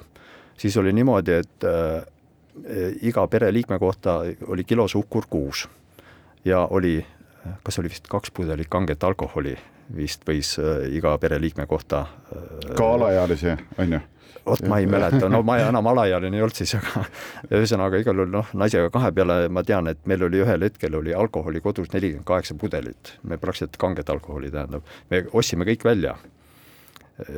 [0.57, 1.65] siis oli niimoodi, et
[3.01, 5.67] iga pereliikme kohta oli kilo suhkur kuus.
[6.45, 6.99] Ja oli,
[7.63, 9.55] kas oli vist kaks pudelit kanget alkoholi
[9.95, 14.03] vist võis äh, iga pereliikme kohta äh, ka alaealisi, on ju?
[14.47, 17.03] vot ma ei mäleta, no ma enam alaealine ei olnud siis, aga
[17.57, 21.15] ühesõnaga igal juhul noh, naisega kahe peale ma tean, et meil oli ühel hetkel oli
[21.15, 26.17] alkoholi kodus nelikümmend kaheksa pudelit, me praktiliselt kanget alkoholi tähendab, me ostsime kõik välja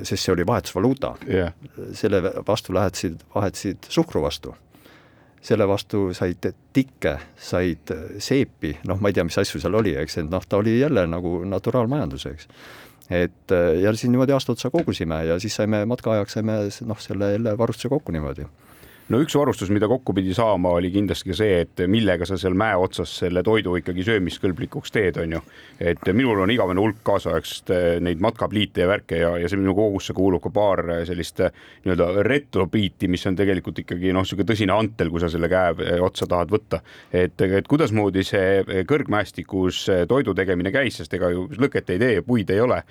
[0.04, 1.14] sest see oli vahetusvaluuta.
[1.28, 1.54] Yeah..
[1.94, 4.56] selle vastu lähetasid, vahetasid suhkru vastu.
[5.42, 10.18] Selle vastu said tikke, said seepi, noh, ma ei tea, mis asju seal oli, eks,
[10.20, 12.50] et noh, ta oli jälle nagu naturaalmajandus, eks.
[13.10, 17.58] et ja siis niimoodi aasta otsa kogusime ja siis saime matkaajaks, saime noh, selle jälle
[17.58, 18.46] varustuse kokku niimoodi
[19.10, 22.56] no üks varustus, mida kokku pidi saama, oli kindlasti ka see, et millega sa seal
[22.58, 25.42] mäe otsas selle toidu ikkagi söömiskõlblikuks teed, on ju.
[25.80, 29.74] et minul on igavene hulk kaasaegset eh, neid matkapliite ja värke ja, ja see minu
[29.78, 31.54] kogusse kuulub ka paar eh, sellist eh,
[31.86, 36.28] nii-öelda retropiiti, mis on tegelikult ikkagi noh, niisugune tõsine antel, kui sa selle käe otsa
[36.30, 36.82] tahad võtta.
[37.14, 42.26] et, et kuidasmoodi see kõrgmäestikus toidu tegemine käis, sest ega ju lõket ei tee ja
[42.26, 42.84] puid ei ole.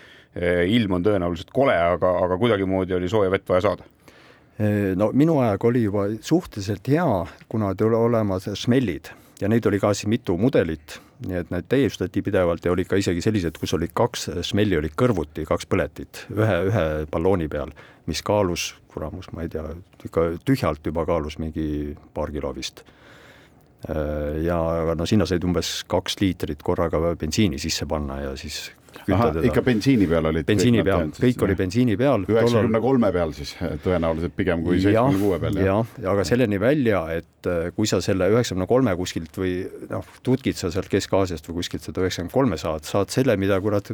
[0.69, 3.87] ilm on tõenäoliselt kole, aga, aga kuidagimoodi oli sooja vett vaja saada
[4.99, 7.07] no minu ajaga oli juba suhteliselt hea,
[7.49, 12.23] kuna oli olemas smellid ja neid oli ka siis mitu mudelit, nii et need täiustati
[12.27, 16.59] pidevalt ja olid ka isegi sellised, kus olid kaks smelli olid kõrvuti, kaks põletit ühe,
[16.71, 17.73] ühe ballooni peal,
[18.11, 19.65] mis kaalus, kuramus, ma ei tea,
[20.09, 22.85] ikka tühjalt juba kaalus mingi paar kilo vist.
[24.43, 24.59] ja
[24.99, 28.73] no sinna said umbes kaks liitrit korraga bensiini sisse panna ja siis
[29.05, 29.45] kütta teda.
[29.49, 30.47] ikka bensiini peal olid?
[30.49, 32.25] bensiini peal, kõik oli bensiini peal.
[32.29, 35.61] üheksakümne kolme peal siis tõenäoliselt pigem kui seitsmekümne kuue peal?
[35.65, 39.55] jah, aga selleni välja, et äh, kui sa selle üheksakümne kolme kuskilt või
[39.93, 43.93] noh, tutkid sa sealt Kesk-Aasiast või kuskilt seda üheksakümmend kolme saad, saad selle, mida kurat,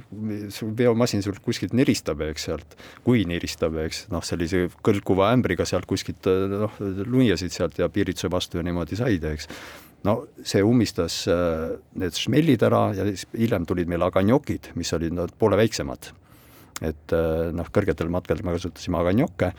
[0.79, 2.77] veomasin sul kuskilt niristab, eks sealt,
[3.07, 8.61] kui niristab, eks noh, sellise kõlkuva ämbriga sealt kuskilt noh, luiasid sealt ja piirituse vastu
[8.61, 9.51] ja niimoodi said, eks
[10.05, 15.17] no see ummistas äh, need šmellid ära ja siis hiljem tulid meil aganjokid, mis olid
[15.17, 16.13] no poole väiksemad.
[16.85, 19.53] et äh, noh, kõrgetel matkadel me kasutasime aganjokke,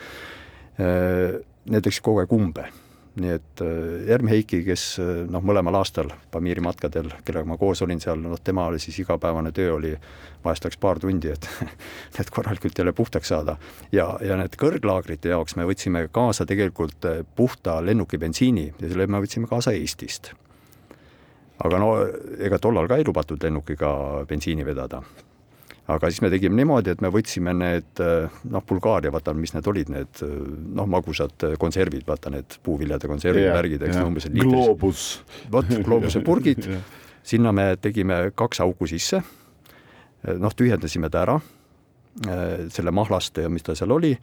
[0.80, 2.70] äh, need läksid kogu aeg umbe
[3.16, 3.62] nii et
[4.12, 4.86] Erm Heiki, kes
[5.32, 9.54] noh, mõlemal aastal Pamiri matkadel, kellega ma koos olin seal, noh, tema oli siis igapäevane
[9.56, 9.94] töö oli,
[10.44, 11.50] vahest läks paar tundi, et
[12.18, 13.58] need korralikult jälle puhtaks saada.
[13.96, 19.48] ja, ja need kõrglaagrite jaoks me võtsime kaasa tegelikult puhta lennukibensiini ja selle me võtsime
[19.48, 20.34] kaasa Eestist
[21.64, 21.94] aga no
[22.44, 23.92] ega tollal ka ei lubatud lennukiga
[24.28, 25.02] bensiini vedada.
[25.94, 29.92] Aga siis me tegime niimoodi, et me võtsime need noh, Bulgaaria, vaata, mis need olid,
[29.94, 34.08] need noh, magusad konservid, vaata need puuviljade konservid yeah,, värgid, eks yeah.
[34.10, 34.30] umbes.
[34.34, 35.06] gloobus.
[35.54, 36.82] vot, gloobuse purgid yeah.,
[37.26, 39.22] sinna me tegime kaks auku sisse,
[40.42, 41.40] noh, tühjendasime ta ära,
[42.72, 44.14] selle mahlast ja mis ta seal oli,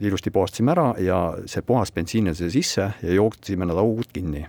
[0.00, 1.18] ilusti puhastasime ära ja
[1.50, 4.44] see puhas bensiin jäi sisse ja jooksime need augud kinni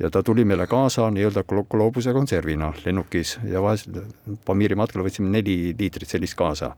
[0.00, 3.90] ja ta tuli meile kaasa nii-öelda gloobuse konservina lennukis ja vahest
[4.46, 6.74] Pamiri matkal võtsime neli liitrit sellist kaasa.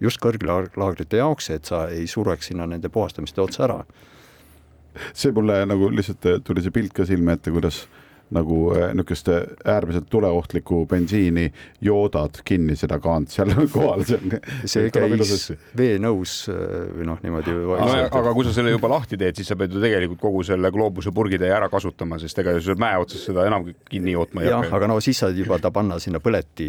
[0.00, 3.84] just kõrglaagrite jaoks, et sa ei sureks sinna nende puhastamiste otsa ära.
[5.12, 7.86] see mulle nagu lihtsalt tuli see pilt ka silme ette, kuidas
[8.34, 9.28] nagu äh, niisugust
[9.64, 11.46] äärmiselt tuleohtlikku bensiini
[11.80, 14.02] joodad kinni seda kaant seal kohal.
[14.64, 17.54] see käis veenõus või noh, niimoodi.
[17.54, 20.72] No, aga kui sa selle juba lahti teed, siis sa pead ju tegelikult kogu selle
[20.74, 24.66] gloobuse purgitäie ära kasutama, sest ega ju mäe otsas seda enam kinni jootma ei hakka.
[24.66, 26.68] jah, aga no siis saad juba ta panna sinna põleti,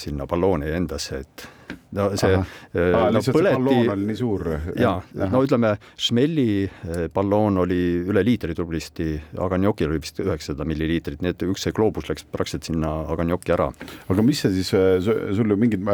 [0.00, 1.48] sinna ballooni endasse, et
[1.94, 3.78] no see, äh, no põleti.
[3.92, 4.46] oli nii suur.
[4.78, 11.22] ja, no ütleme, Schmelli äh, balloon oli üle liitri tublisti, Aganjokil oli vist üheksasada milliliitrit,
[11.24, 13.70] nii et üks see gloobus läks praktiliselt sinna Aganjoki ära.
[14.08, 15.84] aga mis see siis, äh, sul ju mingid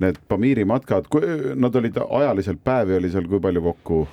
[0.00, 1.10] need Pamiri matkad,
[1.60, 4.06] nad olid ajaliselt päevi oli seal kui palju kokku?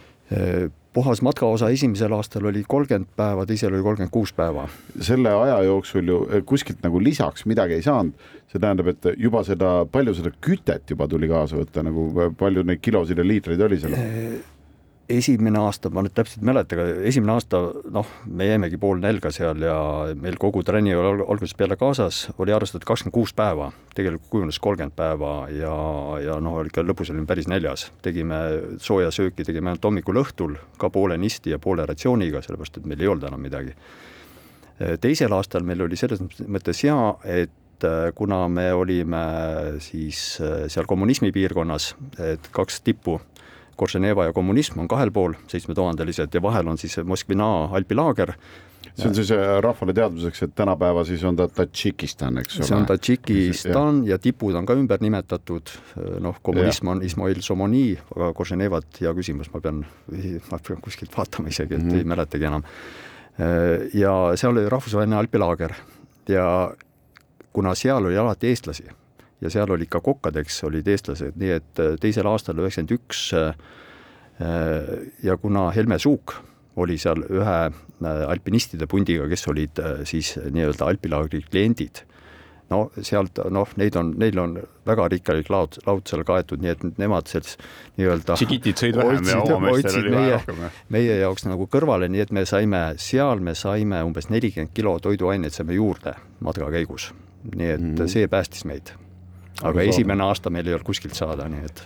[0.97, 4.65] Puhas matkaosa esimesel aastal oli kolmkümmend päeva, teisel oli kolmkümmend kuus päeva.
[5.01, 9.43] selle aja jooksul ju eh, kuskilt nagu lisaks midagi ei saanud, see tähendab, et juba
[9.45, 13.81] seda, palju seda kütet juba tuli kaasa võtta, nagu palju neid kilosid ja liitreid oli
[13.83, 13.97] seal?
[15.09, 17.61] Esimene aasta, ma nüüd täpselt ei mäleta, aga esimene aasta
[17.93, 19.77] noh, me jäimegi pool nälga seal ja
[20.19, 24.95] meil kogu trenni oli algusest peale kaasas, oli arvestatud kakskümmend kuus päeva, tegelikult kujunes kolmkümmend
[24.97, 25.75] päeva ja,
[26.23, 27.87] ja noh, ikka lõpus olime päris näljas.
[28.03, 28.41] tegime
[28.83, 33.13] sooja sööki, tegime ainult hommikul-õhtul ka poole nisti ja poole ratsiooniga, sellepärast et meil ei
[33.13, 33.77] olnud enam midagi.
[35.01, 37.87] teisel aastal meil oli selles mõttes hea, et
[38.17, 39.23] kuna me olime
[39.79, 43.21] siis seal kommunismi piirkonnas, et kaks tippu
[43.78, 47.47] Korženeva ja kommunism on kahel pool, seitsmetuhandelised ja vahel on siis Moskvina
[47.78, 48.34] alpilaager.
[48.97, 52.67] see on siis äh, rahvale teadmiseks, et tänapäeva siis on ta Tadžikistan, eks ole.
[52.67, 55.69] see on Tadžikistan ja tipud on ka ümber nimetatud,
[56.19, 56.95] noh, kommunism ja.
[56.95, 59.84] on Ismail Somoni, aga Korženevat, hea küsimus, ma pean,
[60.51, 61.97] ma pean kuskilt vaatama isegi, et mm -hmm.
[61.97, 62.65] ei mäletagi enam.
[63.38, 65.73] Äh, ja seal oli rahvusvaheline alpilaager
[66.30, 66.73] ja
[67.53, 68.89] kuna seal oli alati eestlasi
[69.41, 73.53] ja seal olid ka kokkadeks olid eestlased, nii et äh, teisel aastal, üheksakümmend üks, äh,
[74.41, 76.39] äh, ja kuna Helme Suuk
[76.77, 77.59] oli seal ühe
[78.05, 82.03] alpinistide pundiga, kes olid siis nii-öelda alpilaagri kliendid,
[82.69, 84.53] no sealt noh, neid on, neil on
[84.85, 87.55] väga rikkalik laud, laud seal kaetud, nii et nemad selles
[87.97, 90.61] nii-öelda tšikitid sõid vähem ja omameestel oli vähe rohkem.
[90.93, 95.57] meie jaoks nagu kõrvale, nii et me saime, seal me saime umbes nelikümmend kilo toiduaineid
[95.57, 96.13] saime juurde
[96.45, 97.09] matka käigus.
[97.55, 98.93] nii et mm see päästis meid
[99.63, 101.83] aga esimene aasta meil ei olnud kuskilt saada, nii et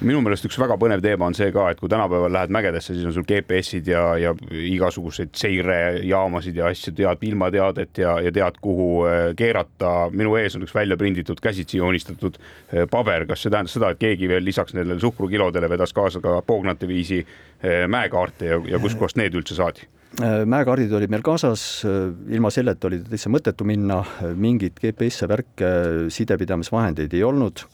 [0.00, 3.04] minu meelest üks väga põnev teema on see ka, et kui tänapäeval lähed mägedesse, siis
[3.08, 8.88] on sul GPS-id ja, ja igasuguseid seirejaamasid ja asju, tead ilmateadet ja, ja tead, kuhu
[9.08, 10.08] äh, keerata.
[10.16, 14.00] minu ees on üks välja prinditud, käsitsi joonistatud äh, paber, kas see tähendas seda, et
[14.00, 19.20] keegi veel lisaks nendele suhkrukilodele vedas kaasa ka poognate viisi äh, mäekaarte ja, ja kustkohast
[19.20, 19.88] need üldse saadi?
[20.18, 21.84] Mäekaardid olid meil kaasas,
[22.28, 24.00] ilma selleta oli täitsa mõttetu minna,
[24.34, 25.70] mingit GPS-e värke,
[26.10, 27.64] sidepidamisvahendeid ei olnud.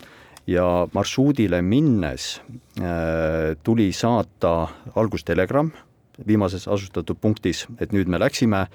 [0.46, 2.36] Ja marsruudile minnes
[2.78, 5.72] äh, tuli saata algus telegramm
[6.26, 8.66] viimases asustatud punktis, et nüüd me läksime.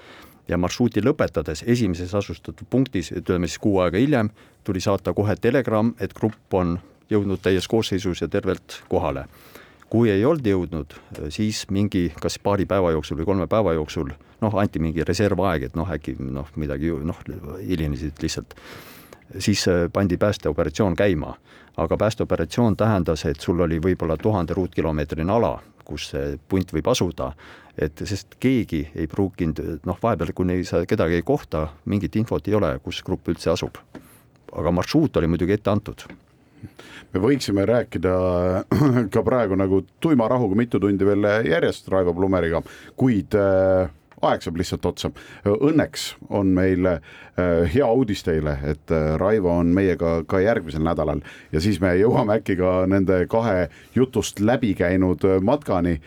[0.50, 4.32] Ja marsruuti lõpetades esimeses asustatud punktis, ütleme siis kuu aega hiljem,
[4.66, 6.76] tuli saata kohe telegramm, et grupp on
[7.10, 9.28] jõudnud täies koosseisus ja tervelt kohale.
[9.92, 10.94] Kui ei olnud jõudnud,
[11.28, 15.76] siis mingi kas paari päeva jooksul või kolme päeva jooksul noh, anti mingi reservaeg, et
[15.76, 17.18] noh, äkki noh, midagi noh,
[17.60, 18.56] hilinesid lihtsalt
[19.38, 21.36] siis äh, pandi päästeoperatsioon käima.
[21.76, 27.30] aga päästeoperatsioon tähendas, et sul oli võib-olla tuhande ruutkilomeetrine ala, kus see punt võib asuda,
[27.80, 32.58] et sest keegi ei pruukinud, noh, vahepeal, kuni sa kedagi ei kohta, mingit infot ei
[32.60, 33.80] ole, kus grupp üldse asub.
[34.52, 36.04] aga marsruut oli muidugi ette antud
[37.12, 38.12] me võiksime rääkida
[39.14, 42.62] ka praegu nagu tuima rahuga mitu tundi veel järjest Raivo Plumeriga,
[42.96, 43.90] kuid äh,
[44.22, 45.10] aeg saab lihtsalt otsa.
[45.48, 47.00] Õnneks on meil äh,
[47.72, 52.38] hea uudis teile, et äh, Raivo on meiega ka järgmisel nädalal ja siis me jõuame
[52.40, 55.98] äkki ka nende kahe jutust läbi käinud äh, matkani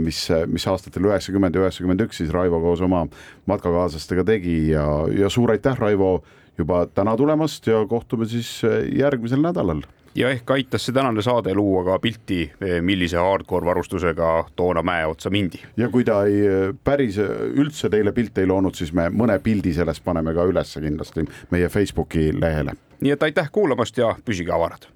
[0.00, 0.18] mis,
[0.48, 3.02] mis aastatel üheksakümmend ja üheksakümmend üks siis Raivo koos oma
[3.50, 6.22] matkakaaslastega tegi ja, ja suur aitäh, Raivo,
[6.58, 8.60] juba täna tulemast ja kohtume siis
[8.98, 9.82] järgmisel nädalal
[10.14, 15.06] ja ehk aitas see tänane saade luua ka pilti, eh, millise hardcore varustusega toona mäe
[15.06, 15.60] otsa mindi.
[15.76, 19.74] ja kui ta ei eh, päris üldse teile pilte ei loonud, siis me mõne pildi
[19.74, 22.76] sellest paneme ka ülesse kindlasti meie Facebooki lehele.
[23.00, 24.86] nii et aitäh kuulamast ja püsige avarad.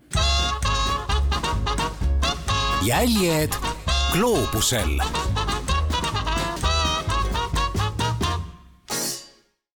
[2.87, 3.57] jäljed
[4.13, 5.01] gloobusel